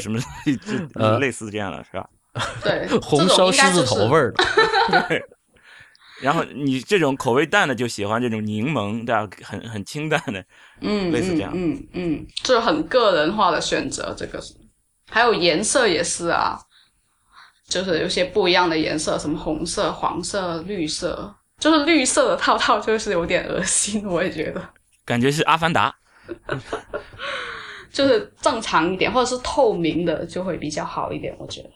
[0.00, 0.32] 什么什
[0.94, 2.08] 么， 类似这样的是吧？
[2.62, 4.32] 对， 红烧狮子头味儿。
[4.90, 5.35] 儿的。
[6.20, 6.24] 对。
[6.24, 9.28] 然后你这种口味淡的就喜欢这种柠檬，对吧？
[9.42, 10.44] 很很清淡的，
[10.80, 14.54] 嗯，类似这样嗯嗯嗯，这很个人化的选择，这个是，
[15.10, 16.58] 还有颜色也是啊，
[17.68, 24.68] 就是有些不一样的颜色，什么红色、黄色、绿色，就是绿色的套套就是有点恶心，我也觉得，
[25.04, 25.94] 感觉是阿凡达。
[27.92, 31.70] 就是正常一点，或者是透明的就会比较好一点，我觉得。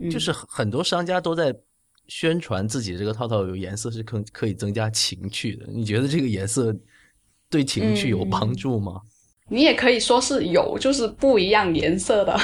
[0.00, 1.54] 嗯就是很很多商家都在
[2.08, 5.66] 宣传自己这个套套有颜色是可可以增加情趣的。
[5.68, 6.74] 你觉得这个颜色
[7.48, 9.00] 对情趣有帮助吗？
[9.50, 12.38] 你也可以说是有，就是不一样颜色的。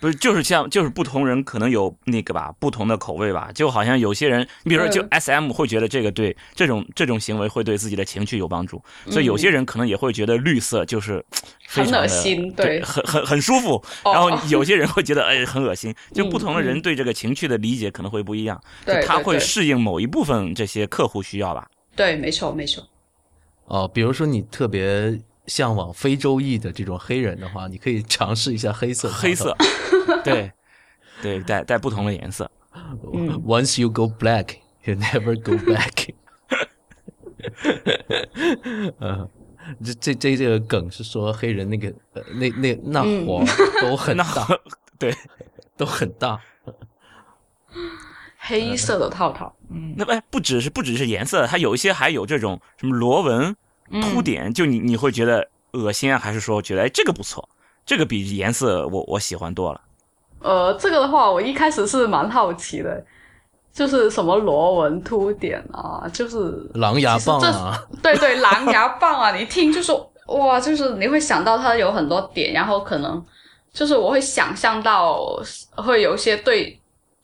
[0.00, 3.50] 不是，就是像就是不同人可能有那个吧，不同的口味吧。
[3.54, 11.24] 就好像有些人，你比如说就嗯 S M 会觉得这个对这种这种行为会对自己的情绪有帮助，所以有些人可能也会觉得绿色就是
[11.66, 13.82] 非常的很恶心对，对很很很舒服。
[14.04, 21.68] 哦然后有些人会觉得哎很恶心，就嗯不同的人嗯对这个情绪的理解可能会不一样，对就他会适应某一部分这些客户需要吧。
[21.96, 22.86] 对，没错没错。
[23.64, 29.10] 哦，比如说你特别向往非洲裔的这种黑人的话，你可以尝试一下黑色。
[29.10, 29.56] 黑色，
[30.22, 30.52] 对。
[31.20, 32.48] 对，带带不同的颜色。
[33.12, 33.28] 嗯。
[33.44, 36.14] Once you go black, you never go back.
[39.00, 39.28] 嗯，
[39.84, 43.44] 这这这这个梗是说黑人那个呃那那那嗯火
[43.80, 44.24] 都很大，
[44.96, 45.12] 对，
[45.76, 46.40] 都很大。
[48.38, 49.94] 黑色的套套，嗯。
[49.96, 53.56] 那哎，不只是不只是颜色，它有一些还有这种什么螺纹、
[53.90, 57.48] 嗯凸点，就你你会觉得恶心啊，还是说觉得哎这个不错，
[57.86, 59.80] 这个比颜色我我喜欢多了。
[60.40, 63.04] 呃，这个的话，我一开始是蛮好奇的，
[63.72, 73.24] 就是什么螺纹凸点啊，就是狼牙棒啊，对对，狼牙棒啊，你听就说哇，就是你会想到它有很多点，然后可能
[73.72, 75.20] 就是我会想象到
[75.74, 76.77] 会有一些对，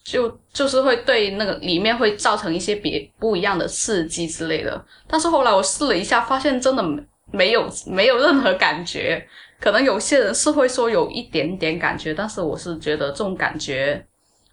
[0.04, 4.84] 就就是会对那个里面会造成一些别不一样的刺激之类的。
[5.08, 9.26] 但是后来我试了一下，发现真的没没有没有任何感觉。
[9.60, 14.04] 可能有些人是会说有一点点感觉，但是我是觉得这种感觉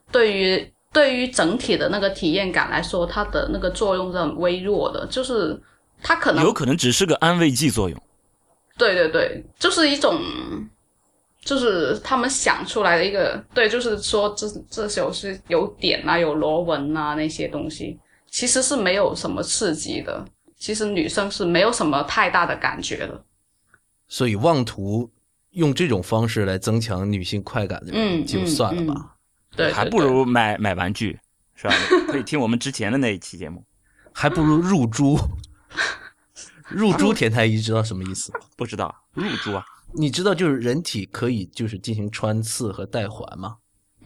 [0.10, 5.60] 对于对于整体的那个体验感来说，它的那个作用是很微弱的，就是
[6.02, 8.02] 它可能有可能只是个安慰剂作用。
[8.78, 10.18] 对对对，就是一种，
[11.42, 18.00] 就是他们想出来的一个，对，就是说这这首是有点啊，有螺纹啊那些东西，
[18.30, 20.24] 其实是没有什么刺激的。
[20.58, 23.26] 其实女生是没有什么太大的感觉的。
[24.08, 25.10] 所以妄图
[25.52, 27.92] 用这种方式来增强女性快感的
[28.24, 29.16] 就算了吧。
[29.56, 31.20] 对，还对不如买买玩具，
[31.56, 31.74] 是吧？
[32.08, 33.66] 可以听我们之前的那一期节目。
[34.14, 35.18] 还不如入珠。
[36.68, 38.40] 入珠田太医知道什么意思吗？
[38.56, 39.66] 不知道入珠啊？
[39.94, 43.58] 你知道就是人体可以就是进行穿刺和戴环吗？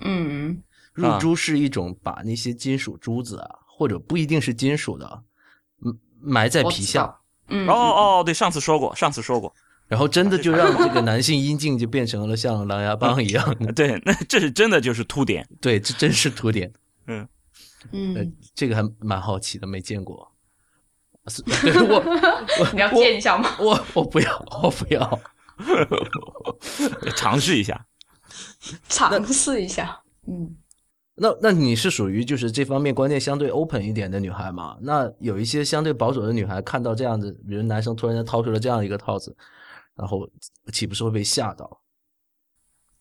[0.02, 0.62] 嗯
[0.93, 5.24] 入珠是一种把那些金属珠子啊，或者不一定是金属的，
[5.86, 7.17] 嗯，埋在皮下，
[7.50, 9.54] 嗯哦哦，对，上次说过，上次说过。
[9.88, 13.71] 然后真的就让这个男性阴茎就变成了像狼牙棒一样的。
[13.74, 15.48] 对，那这是真的就是凸点。
[15.62, 16.74] 对，这真是凸点。
[17.08, 17.28] 嗯
[17.91, 20.32] 嗯，这个还蛮好奇的，没见过。
[21.28, 22.00] 是对我，
[22.60, 23.56] 我你要见一下吗？
[23.60, 25.19] 我我不要，我不要。
[27.15, 27.86] 尝试一下。
[28.89, 30.02] 尝试一下。
[30.28, 30.56] 嗯
[31.18, 34.76] 那那你是属于就是这方面观念相对 open 一点的女孩嘛？
[34.82, 39.34] 那有一些相对保守的女孩看到这样子，比如男生突然间掏出了这样一个套子，
[39.96, 40.30] 然后
[40.74, 41.82] 岂不是会被吓到？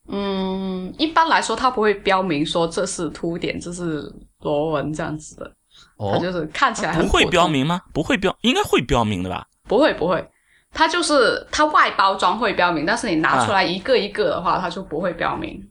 [0.07, 4.09] 嗯，一般来说，他不会标明说这是凸点，这是
[4.43, 5.57] 螺纹这样子的，
[5.99, 7.81] 它哦，就是看起来很不会标明吗？
[7.93, 9.45] 不会标，应该会标明的吧？
[9.65, 10.25] 不会不会，
[10.75, 15.63] 它就是它外包装会标明，但是你拿出来一个一个的话，它就不会标明。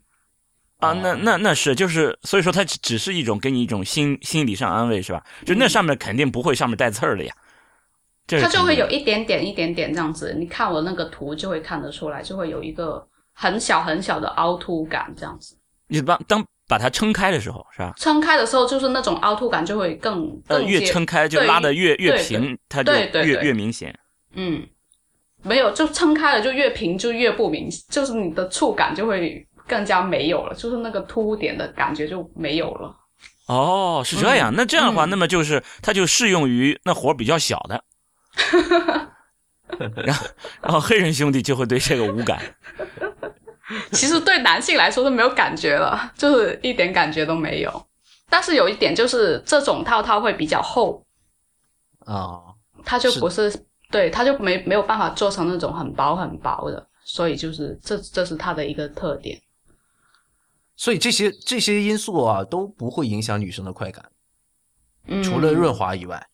[0.79, 5.23] 啊，那那那是就是，所以说它只只是一种给你一种心心理上安慰，是吧？
[5.45, 7.33] 就那上面肯定不会上面带刺儿的呀，
[8.27, 15.57] 这它就会有一点点一点点这样子，你看我那个图就会看得出来，就会有一个很小很小的凹凸感这样子。
[15.87, 17.93] 你把当把它撑开的时候，是吧？
[17.95, 23.97] 撑开的时候，就是那种凹凸感就会更呃，越撑开就拉的越越平，它就越越明显。
[24.35, 24.67] 嗯，
[25.43, 32.95] 没有，就撑开了就越平就越不明，就是你的触感就会更加没有了，就是那个凸点的感觉就没有了。
[33.47, 34.53] 哦，是这样。
[34.55, 37.83] 那这样的话，嗯那么就是它就适用于那活儿比较小的。
[40.05, 40.27] 然后，
[40.61, 42.39] 然后黑人兄弟就会对这个无感。
[43.91, 47.85] 其实对男性来说是没有感觉了，就是一点感觉都没有。
[48.29, 51.05] 但是有一点就是这种套套会比较厚，
[52.05, 52.39] 啊，
[52.85, 53.53] 它就不是
[53.93, 59.39] 对，它就没没有办法做成那种很薄很薄的，所以就是这这是它的一个特点。
[60.75, 64.03] 所以这些这些因素啊都不会影响女生的快感，
[65.05, 66.27] 嗯，除了润滑以外。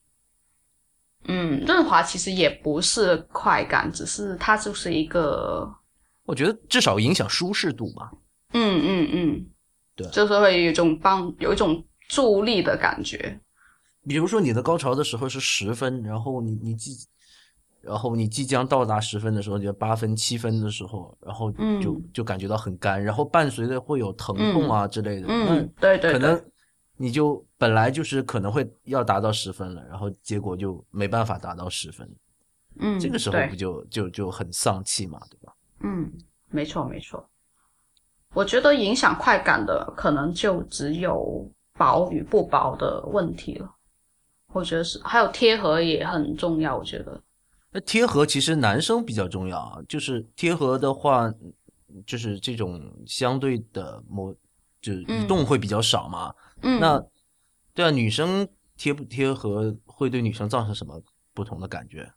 [1.26, 5.70] 嗯，润滑其实也不是快感，只是它就是一个，
[6.24, 8.10] 我觉得至少影响舒适度嘛。
[8.54, 9.46] 嗯嗯嗯，
[9.98, 13.38] 对就是会有一种帮有一种助力的感觉。
[14.08, 16.92] 比如说你的高潮的时候是十分，然后你你即，
[17.82, 26.42] 然后你即将到达十分的时候，就八分、七分的时候，然后就、嗯就感觉到很干，然后伴随着会有疼痛啊之类的，嗯，对对对，可能
[26.98, 32.10] 你就本来就是可能会要达到十分了，然后结果就没办法达到十分，
[32.80, 35.54] 嗯，这个时候不就就就很丧气嘛，对吧？
[35.82, 36.12] 嗯，
[36.50, 37.26] 没错没错。
[38.34, 43.76] 我觉得影响快感的可能就只有薄与不薄的问题了。
[44.54, 46.78] 我觉得是，还有贴合也很重要。
[46.78, 47.20] 我觉得，
[47.72, 51.32] 那贴合其实男生比较重要啊，就是贴合的话，
[52.06, 54.34] 就是这种相对的某
[54.82, 56.34] 就是移动会比较少嘛。
[56.64, 57.00] 嗯，那
[57.74, 61.02] 对啊，女生贴不贴合会对女生造成什么
[61.34, 62.12] 不同的感觉？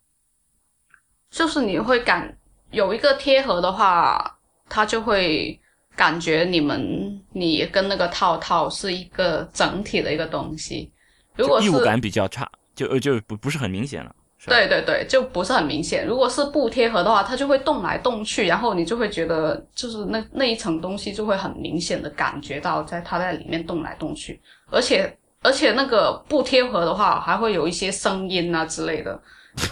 [1.31, 2.39] 就是你会感
[2.71, 4.39] 有一个贴合的话，
[4.69, 5.61] 他就会
[5.95, 10.91] 感觉你们你跟那个套套是一个整体的一个东西。
[11.35, 14.15] 如果就是异物感比较差，就呃就不不是很明显了。
[14.47, 16.05] 对对对，就不是很明显。
[16.07, 29.21] 如果是不贴合的话，它就会动来动去，然后你就会觉得，就是那那一层东西就会很明显的感觉到在它在里面动来动去，而且而且那个不贴合的话，还会有一些声音啊之类的，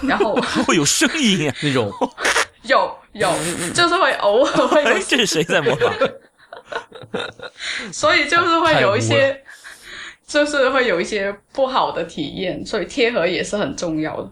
[0.03, 0.35] 然后
[0.67, 1.55] 会有声音啊！
[1.63, 1.93] 那种
[2.63, 3.29] 有有
[3.75, 5.93] 就是会偶尔会 这是谁在模仿？
[7.93, 9.43] 所以就是会有一些，
[10.27, 14.31] 就是会有一些不好的体验，所以贴合也是很重要的。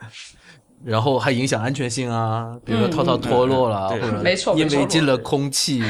[0.84, 5.82] 然后还影响安全性啊，比如说嗯套套脱落了，嗯嗯或者没错因为进了空气，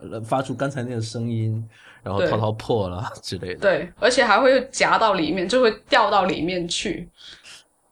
[0.00, 1.62] 呃发出刚才那个声音，
[2.02, 7.08] 然后套套破了 之类的，对，而且还会夹到里面，就会掉到里面去。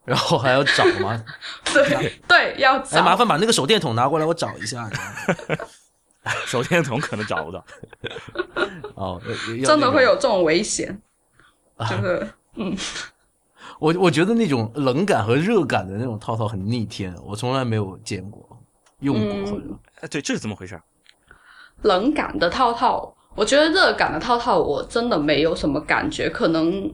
[0.07, 1.21] 然后还要找吗，
[1.75, 4.89] 对对，要哎，麻烦把那个手电筒拿过来，我找一下。
[6.47, 7.65] 手电筒可能找不到。
[8.95, 9.21] 哦，
[9.65, 10.97] 真的会有这种危险，
[11.91, 12.29] 就是
[13.79, 18.45] 我我觉得那种冷感和热感的那种套套很逆天，我从来没有见过、
[19.01, 19.65] 用过嗯或者。
[20.01, 20.81] 哎，对，这是怎么回事？
[21.83, 23.13] 冷感的套套。
[23.35, 26.91] 我觉得热感的套套我真的没有什么感觉，可能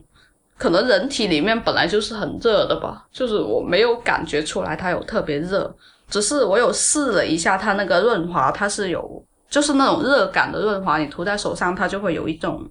[0.57, 5.73] 可能人体里面本来就是很热的吧，就是我没有感觉出来它有特别热，
[6.09, 12.69] 只是我有试了一下它那个润滑，它是有就是那种热感的润滑，你涂在手上它就会有一种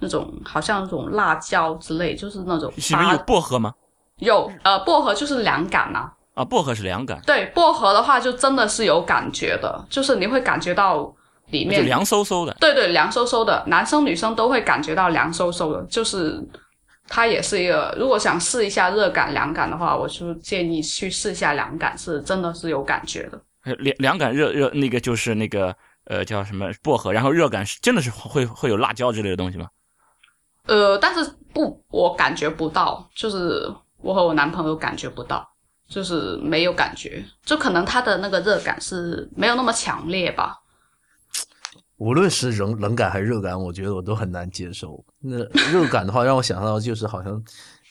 [0.00, 3.72] 那种好像那种辣椒之类，就是那种是里面有薄荷吗？
[4.18, 11.14] 有呃薄荷就是凉感呐、啊，薄荷是凉感，对，薄荷的话就真的是有感觉的，就是你会感觉到
[11.50, 12.56] 里面就凉飕飕的。
[12.58, 16.42] 对对，凉飕飕的，男生女生都会感觉到凉飕飕的，就是
[17.08, 17.94] 它也是一个。
[17.98, 23.40] 如果想试一下热感、凉感的话，我就建议去试一下凉感，是真的是有感觉的。
[23.64, 29.66] 呃凉凉感热热那个就是那个呃叫什么薄荷，然后热感是真的是会会有辣椒之类的东西吗？
[30.66, 35.48] 呃，但是不，我感觉不到，就是我和我男朋友感觉不到，
[35.88, 40.60] 就是没有感觉，就可能他的那个热感是没有那么强烈吧。
[41.98, 45.02] 无论是冷冷感还是热感，我觉得我都很难接受。
[45.18, 45.38] 那
[45.72, 47.42] 热感的话，让我想到就是好像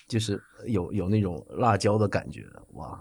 [0.08, 2.42] 就是有有那种辣椒的感觉，
[2.74, 3.00] 哇，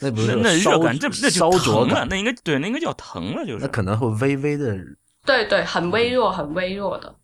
[0.00, 4.76] 那不是那热感这那烧就灼感，，疼了那应该对，那应该叫疼了，就是那可能会微微的
[5.24, 7.14] 对对，很微弱，很微弱的，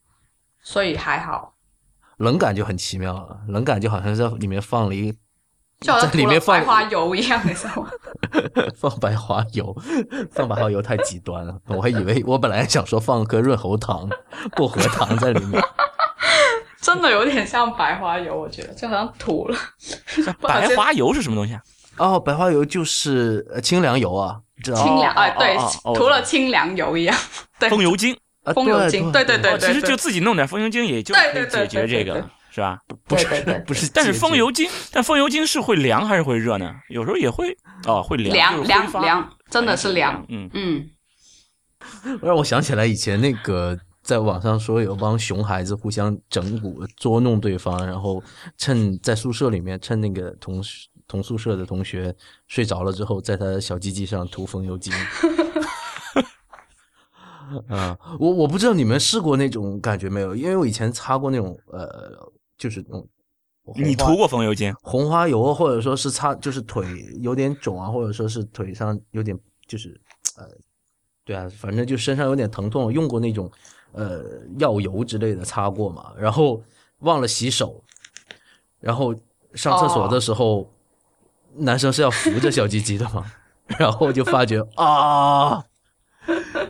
[0.62, 1.55] 所以还好。
[2.18, 3.38] 冷感就很奇妙了。
[3.48, 5.12] 冷感就好像在里面放了一
[5.80, 7.90] 在里面放白花油一样，你知道吗？
[8.74, 9.76] 放白花油，
[10.32, 11.58] 放白花油太极端了。
[11.66, 14.08] 我还以为我本来想说放颗润喉糖、
[14.56, 15.62] 薄荷糖在里面。
[16.80, 19.58] 真的有点像白花油，我觉得就好像涂了。
[20.40, 21.60] 白花油是什么东西啊？
[21.98, 24.84] 哦，白花油就是呃清凉油啊，知道吗？
[24.84, 25.56] 清凉，哦哎，对
[25.94, 27.16] 涂了清凉油一样。
[27.58, 28.18] 对，风油精，啊
[28.54, 32.78] 风油精对对对哦，其实就自己弄点风油精，也就对可以解决这个了，是吧？
[33.06, 33.26] 不是
[33.66, 36.72] 不是，但是风油精，但风油精是会凉还是会热呢？
[36.88, 40.24] 有时候也会哦，会凉，凉凉凉，真的是凉。
[40.28, 40.88] 嗯，嗯，
[42.22, 48.22] 让我想起来以前那个在网上说有帮熊孩子互相整蛊捉弄对方，然后
[48.56, 50.62] 趁在宿舍里面趁那个同
[51.08, 52.14] 同宿舍的同学
[52.48, 54.92] 睡着了之后，在他的小鸡鸡上涂风油精。
[57.68, 61.88] 啊， 我我不知道你们试过那种感觉没有，因为我以前擦过那种呃，
[62.58, 63.08] 就是那种
[63.74, 64.72] 你涂过风油精？
[64.82, 66.86] 红花油，或者说是擦，就是腿
[67.20, 69.36] 有点肿啊，或者说是腿上有点
[69.66, 70.00] 就是
[70.36, 70.46] 呃，
[71.24, 73.50] 对啊，反正就身上有点疼痛，用过那种
[73.92, 74.22] 呃
[74.58, 76.62] 药油之类的擦过嘛，然后
[77.00, 77.82] 忘了洗手，
[78.78, 79.14] 然后
[79.54, 80.70] 上厕所的时候，
[81.56, 83.24] 男生是要扶着小鸡鸡的嘛，
[83.78, 85.64] 然后就发觉啊，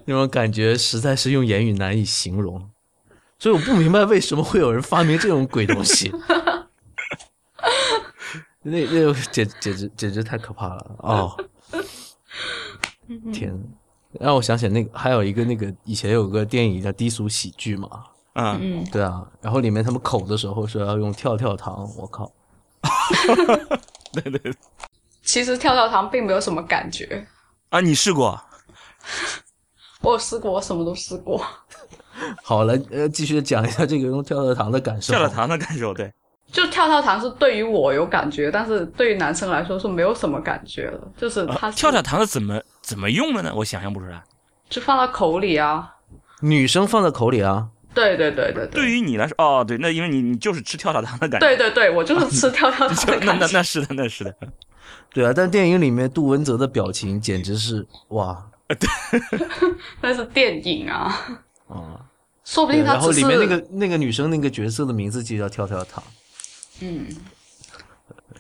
[0.07, 2.71] 那种感觉实在是用言语难以形容，
[3.39, 6.11] 所以我不明白为什么会有人发明这种鬼东西。
[8.63, 11.37] 那那个简简直简直太可怕了哦！
[13.33, 13.57] 天，
[14.19, 17.89] 让我想起那个还有一个那个以前有个电影叫《低俗喜剧》嘛，
[18.33, 22.33] 嗯，嗯，对啊，然后里面他们口的时候说要用跳跳糖，我靠，
[24.13, 24.53] 对对对
[25.23, 27.25] 其实跳跳糖并没有什么感觉。
[27.69, 28.41] 啊，你试过？
[30.07, 31.45] 我有试过，我什么都试过。
[32.45, 35.13] 好了，呃，继续讲一下这个用跳跳糖的感受。
[35.13, 36.13] 跳跳糖的感受，对，
[36.53, 43.53] 就跳跳糖是对于我有感觉，但是对于男生来说是没有什么感觉的，就是它是跳跳糖是怎么怎么用的呢？
[43.57, 44.23] 我想象不出来。
[44.71, 45.93] 就放到口里啊。
[46.41, 53.49] 女生放在口里啊，对对对对对于你来说，哦，对，那因为你你就是吃跳跳糖的感觉，对对对，我就是吃跳跳糖的 那那。
[53.55, 54.35] 那是的，那是的，
[55.13, 58.47] 对啊，但电影里面杜文泽的表情简直是哇
[60.03, 62.01] 那是电影啊，啊！
[62.45, 66.03] 说不对然后定他只是里面那个那个女生那个角色的名字就叫跳跳糖。
[66.81, 67.07] 嗯，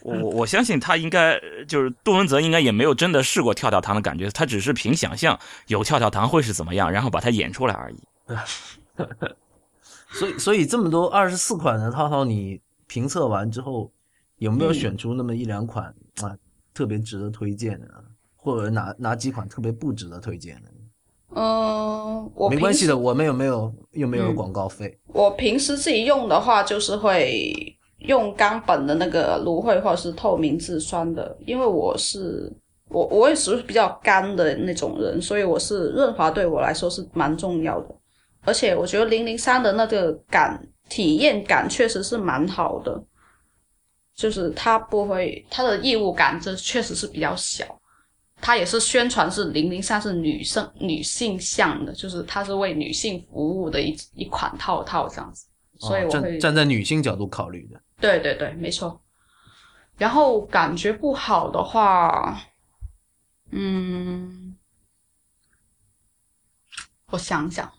[0.03, 7.99] 我我我相信他应该就是杜文泽应该也没有真的试过跳跳糖的感觉，他只是凭想象有跳跳糖会是怎么样，然后把它演出来而已。
[10.11, 13.93] 所以，所以这么多二十四款的套套，你评测完之后，
[14.39, 15.87] 有没有选出那么一两款、
[16.20, 16.37] 啊
[16.74, 17.89] 特别值得推荐的，
[18.47, 20.70] 或者哪哪几款特别不值得推荐的？
[21.34, 24.97] 嗯，我没关系的，我们有没有又没有嗯广告费？
[25.09, 32.51] 我平时自己用的话，就是会用冈本的那个芦荟或者是透明质酸的，因为我是
[32.88, 37.94] 我我也是比较干的那种人，所以我是润滑对我来说是蛮重要的。
[38.44, 43.05] 而且我觉得零零三的那个感体验感确实是蛮好的，
[44.14, 47.64] 就是它不会它的异物感这确实是比较小。
[48.41, 55.47] 它也是宣传是零零三是女生女性向的，就是它是为女性服务的一一款套套这样子，
[55.78, 57.80] 所以哦我会、站站在女性角度考虑的。
[58.01, 59.03] 对对对，没错。
[59.97, 62.39] 然后感觉不好的话，
[63.51, 64.55] 嗯，
[67.11, 67.72] 我想想，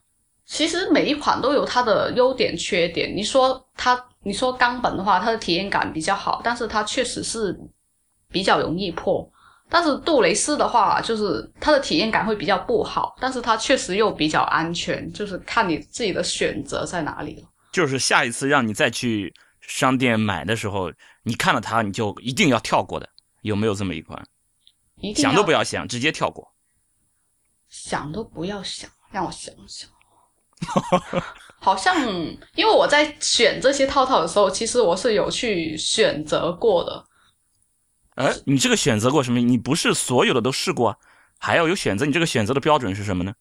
[0.44, 3.16] 其实每一款都有它的优点缺点。
[3.16, 7.56] 你说它，你说冈本的话，它的体验感比较好，但是它确实是
[8.30, 9.32] 比较容易破。
[9.70, 17.48] 但是杜蕾斯的话，就是它的体验感会比较不好，但是它确实又比较安全，就是看你自己的选择在哪里了。
[17.72, 20.92] 就是下一次让你再去商店买的时候，
[21.24, 23.08] 你看了它你就一定要跳过的，
[23.42, 24.26] 有没有这么一款？
[25.02, 26.54] 一定想都不要要想，直接跳过。
[27.68, 29.90] 想都不要想，让我想想。
[31.60, 32.10] 好像
[32.56, 37.04] 因为我在选这些套套的时候，其实我是有去选择过的。
[38.18, 39.40] 哎，你这个选择过什么？
[39.40, 40.98] 你不是所有的都试过啊，
[41.38, 42.04] 还要有选择。
[42.04, 43.32] 你这个选择的标准是什么呢？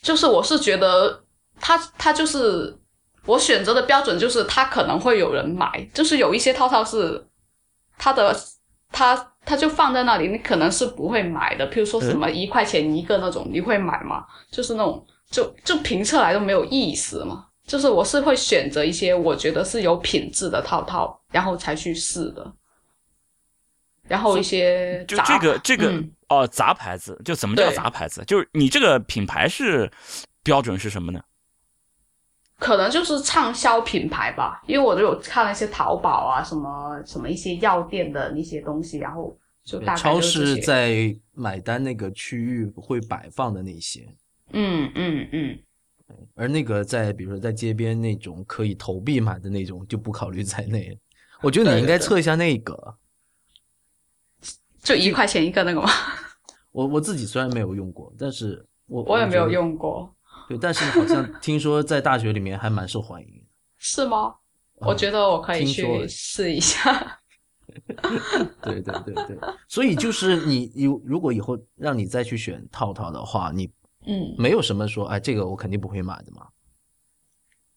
[0.00, 1.24] 就是我是觉得
[1.60, 2.78] 他他就是
[3.26, 7.26] 我选择的标准，就是他可能会有人买，就是有一些套套是
[7.98, 8.34] 他的
[8.92, 11.68] 他他就放在那里，你可能是不会买的。
[11.72, 14.24] 譬如说什么一块钱一个那种，你会买吗？
[14.48, 17.46] 就是那种就就评测来都没有意思嘛。
[17.66, 22.52] 就是我是会选择一些我觉得是有品质的套套，然后才去试的。
[24.08, 28.22] 然后一些就这个这个、嗯哦，杂牌子，就怎么叫杂牌子？
[28.26, 29.90] 就是你这个品牌是
[30.42, 31.20] 标准是什么呢？
[32.58, 44.06] 可能就是畅销品牌吧，因为我都有看了一些淘宝啊，什么什么一些药店的那些东西，然后就大概超市在买单那个区域会摆放的那些，
[44.52, 45.58] 嗯嗯嗯，
[46.34, 50.96] 而那个在比如说在街边那种可以投币买的那种就不考虑在内。
[51.42, 52.96] 我觉得你应该测一下那个。
[54.84, 55.90] 就一块钱一个那个吗？
[56.70, 60.14] 我我自己虽然没有用过，但是我我也没有用过，
[60.48, 63.28] 对，但是好像听说在大学里面还蛮受欢迎。
[63.78, 64.36] 是吗？
[64.80, 67.18] 嗯我觉得我可以去试一下。
[68.60, 73.70] 对对对对，所以就是你你如果以后让你再去选套套的话，你
[74.06, 76.48] 嗯没有什么说哎这个我肯定不会买的嘛。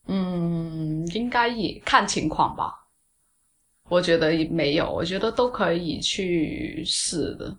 [0.07, 2.86] 嗯，应该也看情况吧。
[3.89, 7.55] 我觉得也没有，我觉得都可以去试的。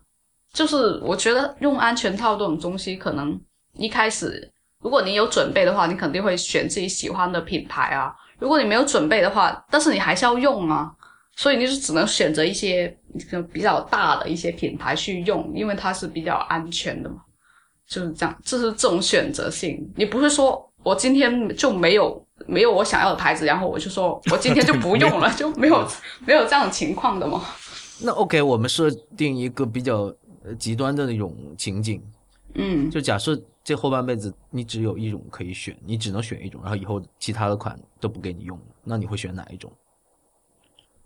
[0.53, 3.39] 就是我觉得用安全套这种东西，可能
[3.75, 4.51] 一开始
[4.81, 8.15] 如果你有准备的话，你肯定会选自己喜欢的品牌啊。
[8.39, 10.91] 如果你没有准备的话，但是你还是要用啊，
[11.37, 12.89] 所以你就只能选择一些
[13.53, 17.17] 比较大的一些品牌去用，因为它是比较安全的嘛。
[17.89, 19.91] 就是这样，这是这种选择性。
[19.97, 25.87] 你不是说我今天就没有没有我想要的牌子，然后我就说我今天就不用了， 就没有
[26.27, 27.43] 没有这样的情况的吗。
[28.01, 30.15] 那 OK，我们设定一个比较
[30.45, 32.03] 呃极端的那种情景，
[32.55, 39.71] 嗯，就假设这后半辈子你只有一种可以选，你只能选一种，然后以后其他的款都不给你用了，那你会选哪一种？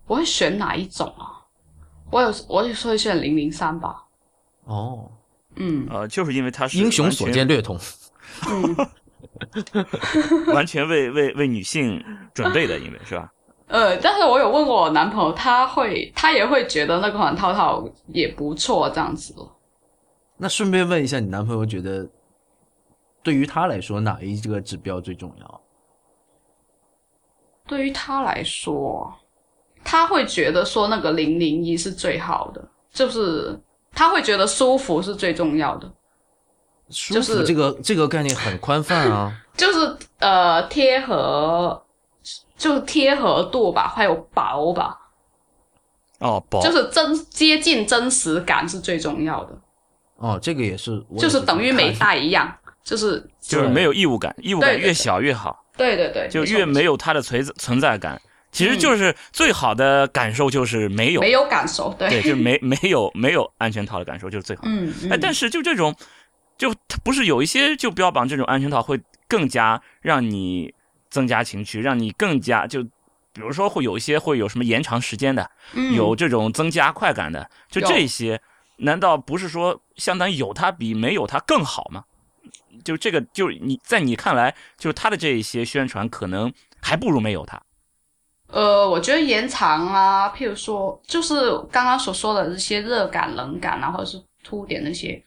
[0.06, 1.40] 我会选哪一种啊？
[2.10, 4.04] 我有我有时候会选零零三吧。
[4.64, 5.10] 哦，
[5.56, 7.78] 嗯呃，就是因为它是英雄所见略同。
[8.48, 8.76] 嗯
[10.52, 12.02] 完全为为为女性
[12.34, 13.32] 准备的，因为是吧？
[13.68, 19.34] 呃，但是我有问过我男朋友，他会他也会觉得那个款套套也不错，这样子。
[20.36, 22.06] 那顺便问一下，你男朋友觉得
[23.22, 25.60] 对于他来说哪一个指标最重要？
[27.66, 29.10] 对于他来说，
[29.84, 33.58] 他会觉得说那个零零一是最好的，就是
[33.92, 35.90] 他会觉得舒服是最重要的，
[36.90, 39.38] 舒服就是这个这个概念很宽泛啊。
[39.56, 41.84] 就是呃贴合，
[42.56, 44.98] 就是贴合度吧，还有薄吧，
[46.20, 46.62] 哦，薄。
[46.62, 49.58] 就是真接近真实感是最重要的，
[50.16, 52.50] 哦，这个也是，就是等于美看戴一样，
[52.82, 58.20] 就是就是没有异物感，异物感越小越好，对对对，就越没有它的存存在感。
[58.52, 64.68] 其实就是最好的感受就是没有，没有感受，对，对，就是没 没有没有安全套的感受就是最好的。
[64.68, 65.10] 嗯，嗯。
[65.10, 65.94] 哎，但是就这种，
[66.58, 70.72] 就它不是有一些就标榜这种安全套会更加让你
[71.10, 72.82] 增加情趣，让你更加就，
[73.32, 78.40] 比如说会有一些会有什么延长时间的，嗯有这种增加快感的，就有这些，
[78.76, 82.04] 难道不是说相当于有它比没有它更好吗？
[82.84, 87.60] 就这个，就是你在你看来，就是它的这一些宣传可能还不如没有它。
[88.48, 95.22] 呃，我觉得延长啊，譬如说，就是刚刚所说的这些热感、冷感啊，或者是凸点那些，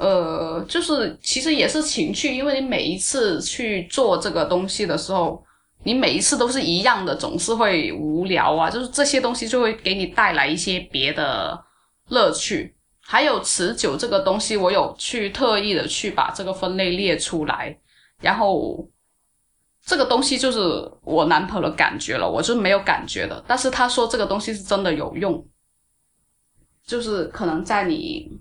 [0.00, 5.44] 呃，就是其实也是情趣，因为你每一次去做这个东西的时候，
[5.84, 8.70] 你每一次都是一样的，总是会无聊啊。
[8.70, 11.62] 就是这些东西就会给你带来一些别的
[12.08, 12.74] 乐趣。
[13.02, 17.76] 还有持久这个东西，我有去特意的去把这个分类列出来，
[18.22, 18.88] 然后
[19.84, 20.58] 这个东西就是
[21.02, 23.44] 我男朋友的感觉了，我是没有感觉的。
[23.46, 25.46] 但是他说这个东西是真的有用，
[26.86, 28.40] 就是可能在你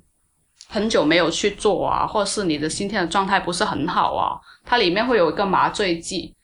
[0.71, 6.35] 很久没有去做啊，或者是你的心跳的状态不是很好啊，它里面会有一个麻醉剂，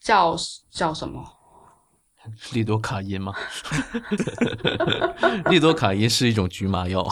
[0.00, 0.36] 叫
[0.70, 1.20] 叫什么？
[2.52, 3.34] 利多卡因吗？
[5.50, 7.04] 利多卡因是一种局麻药，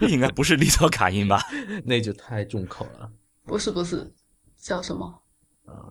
[0.00, 1.40] 应该不是利多卡因吧？
[1.86, 3.10] 那就太重口了。
[3.46, 4.12] 不是不是，
[4.60, 5.22] 叫什么？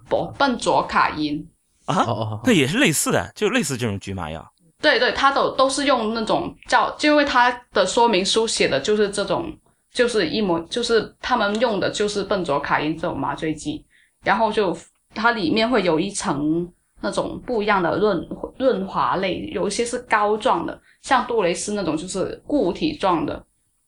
[0.08, 1.49] 不，笨拙卡因。
[1.86, 4.53] 啊，哦哦，那也是类似的，就类似这种局麻药。
[4.80, 9.51] 对对，它都都是用那种叫，就因为它的说明书写的就是这种，
[9.91, 13.84] 就是一模，就是他们用的就是笨拙卡因这种麻醉剂，
[14.23, 14.78] 然后就
[15.15, 16.71] 它里面会有一层
[17.01, 23.43] 那种不一样的润润滑类，有一些是膏状的，像杜蕾斯那种就是固体状的，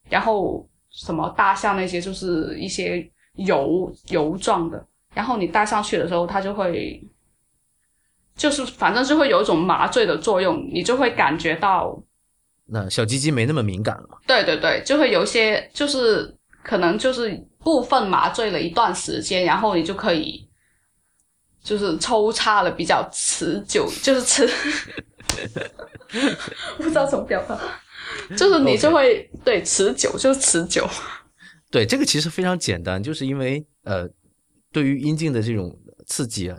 [0.10, 4.84] 然后什么大象那些就是一些油油状的，
[5.14, 7.00] 然后你戴上去的时候，它就会。
[8.40, 12.02] 就是反正就会有一种麻醉的作用，你就会感觉到，
[12.68, 14.22] 那小鸡鸡没那么敏感了。
[14.26, 16.34] 对对对，就会有一些就是
[16.64, 20.48] 可能就是部分麻醉了一段时间，然后你就可以
[21.62, 24.50] 就是抽插了比较持久，就是持，
[26.78, 27.60] 不知道怎么表达，
[28.38, 30.88] 就是你就会对持久就是持久，
[31.70, 34.08] 对，这个其实非常简单，就是因为呃，
[34.72, 35.78] 对于阴茎的这种
[36.08, 36.58] 刺激啊，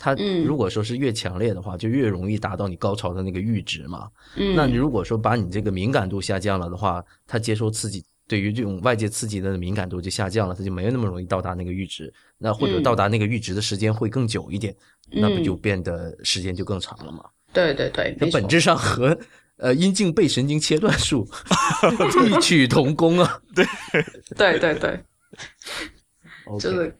[0.00, 4.08] 它嗯如果说是越强烈的话，就越容易达到你高潮的那个阈值嘛。
[4.36, 12.12] 嗯，那你如果说把你这个敏感度下降了的话，它接收刺激对于这种外界刺激的敏感度就下降了，它就没有那么容易到达那个阈值。
[12.38, 14.74] 那或者嗯到达那个阈值的时间会更久一点，
[15.10, 17.22] 那不就嗯变得时间就更长了吗？
[17.52, 19.18] 对对对，它本质上和
[19.56, 21.28] 呃阴茎背神经切断术
[22.26, 23.42] 异曲同工啊。
[23.54, 25.00] 对对对，
[26.46, 26.96] OK 就是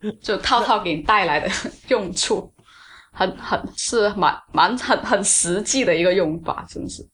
[0.20, 1.50] 就套套给你带来的
[1.88, 2.52] 用处，
[3.12, 7.06] 很很是蛮蛮很很实际的一个用法，真是。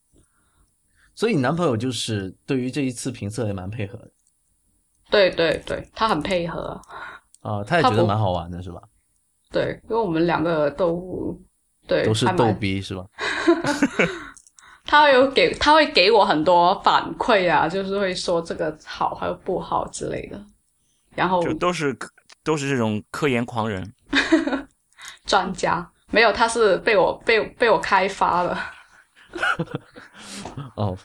[1.15, 4.11] 所以你男朋友就是对于这一次评测也蛮配合的
[5.11, 6.81] 对对对，他很配合，
[7.41, 8.83] 啊，他也觉得蛮好玩的是吧？
[9.51, 11.41] 对，因为我们两个都
[11.87, 13.07] 对都是逗逼是吧？
[14.85, 20.45] 他会有给他会给我很多反馈啊，就是会说这个好还有不好之类的，
[21.15, 22.11] 然后就都是科
[22.47, 23.93] 都是这种科研狂人。
[25.27, 28.57] 专家没有，他是被我被被我开发了，
[30.77, 30.97] 哦，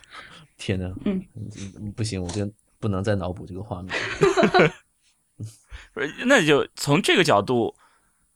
[0.56, 1.20] 天哪，嗯。
[1.34, 3.92] 嗯，不行，我真不能再脑补这个画面。
[5.92, 7.74] 不 是那就从这个角度，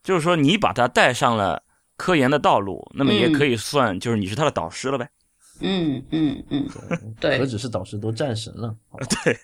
[0.03, 1.63] 就是说你把他带上了
[1.97, 3.33] 科研的道路，那么也嗯。
[3.33, 5.09] 可以算就是你是他的导师了呗。
[5.61, 6.69] 嗯嗯嗯，
[7.21, 7.39] 对。
[7.39, 8.77] 何止是导师，都战神了。
[9.25, 9.39] 对，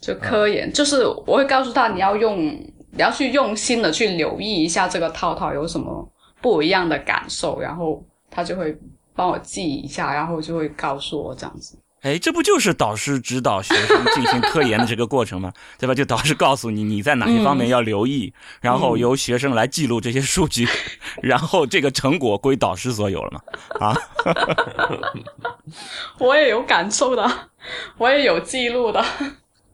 [0.00, 2.46] 就科研，就是我会告诉他你要用，
[2.90, 8.76] 你要去用心的去留意一下这个套套有什么不一样的感受，然后他就会
[9.14, 11.78] 帮我记一下，然后就会告诉我这样子。
[12.02, 15.52] 哎，这不就是导师指导学生进行科研的这个过程吗？
[15.78, 15.94] 对吧？
[15.94, 18.32] 就导师告诉你你在哪些方面要留意，
[18.62, 20.66] 然后由学生来记录这些数据，
[21.20, 23.86] 然后这个成果归导师所有了嘛？
[23.86, 23.96] 啊，
[26.18, 27.30] 我也有感受的，
[27.98, 29.04] 我也有记录的，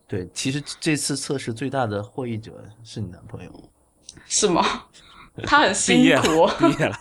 [0.09, 3.51] 对，其实这次测试最大的获益者是你男朋友。
[4.27, 4.65] 是吗？
[5.45, 6.99] 他很辛苦，， 毕业了。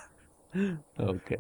[0.98, 1.40] OK，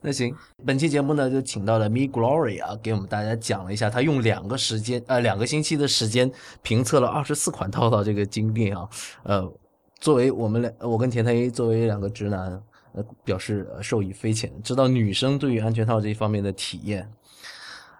[0.00, 0.34] 那行，
[0.64, 6.30] 本期节目呢就请到了 Me Glory 啊给我们大家讲了一下，他用两个时间呃两个星期的时间
[6.62, 8.88] 评测了二十四款套套这个经历啊，
[9.22, 9.52] 呃，
[10.00, 12.60] 作为我们两我跟田太一作为两个直男，
[12.94, 17.08] 呃表示呃受益匪浅，知道女生对于安全套这一方面的体验。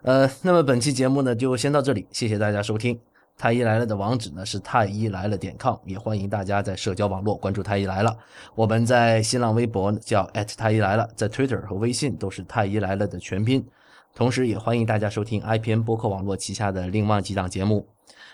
[0.05, 2.99] 呃，那么本期节目呢就先到这里，谢谢大家收听。
[3.39, 8.15] 太医来了的网址呢是太医来了点 com，也欢迎大家在社交网络关注太医来了。
[8.55, 10.25] 我们在新浪微博叫
[10.57, 13.67] 太医来了，在 Twitter 和微信都是太医来了的全拼。
[14.15, 17.89] 同时，也欢迎大家收听 IPN 播客网络旗下的另外几档节目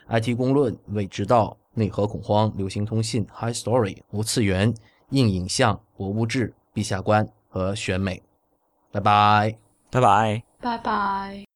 [0.08, 4.74] ：IT 公论、未知道、内核恐慌、流行通信、High Story、无次元、
[5.10, 8.20] 硬影像、博物志、陛下观和选美。
[8.90, 9.56] 拜拜。
[9.88, 10.42] 拜拜。
[10.60, 11.49] 拜拜。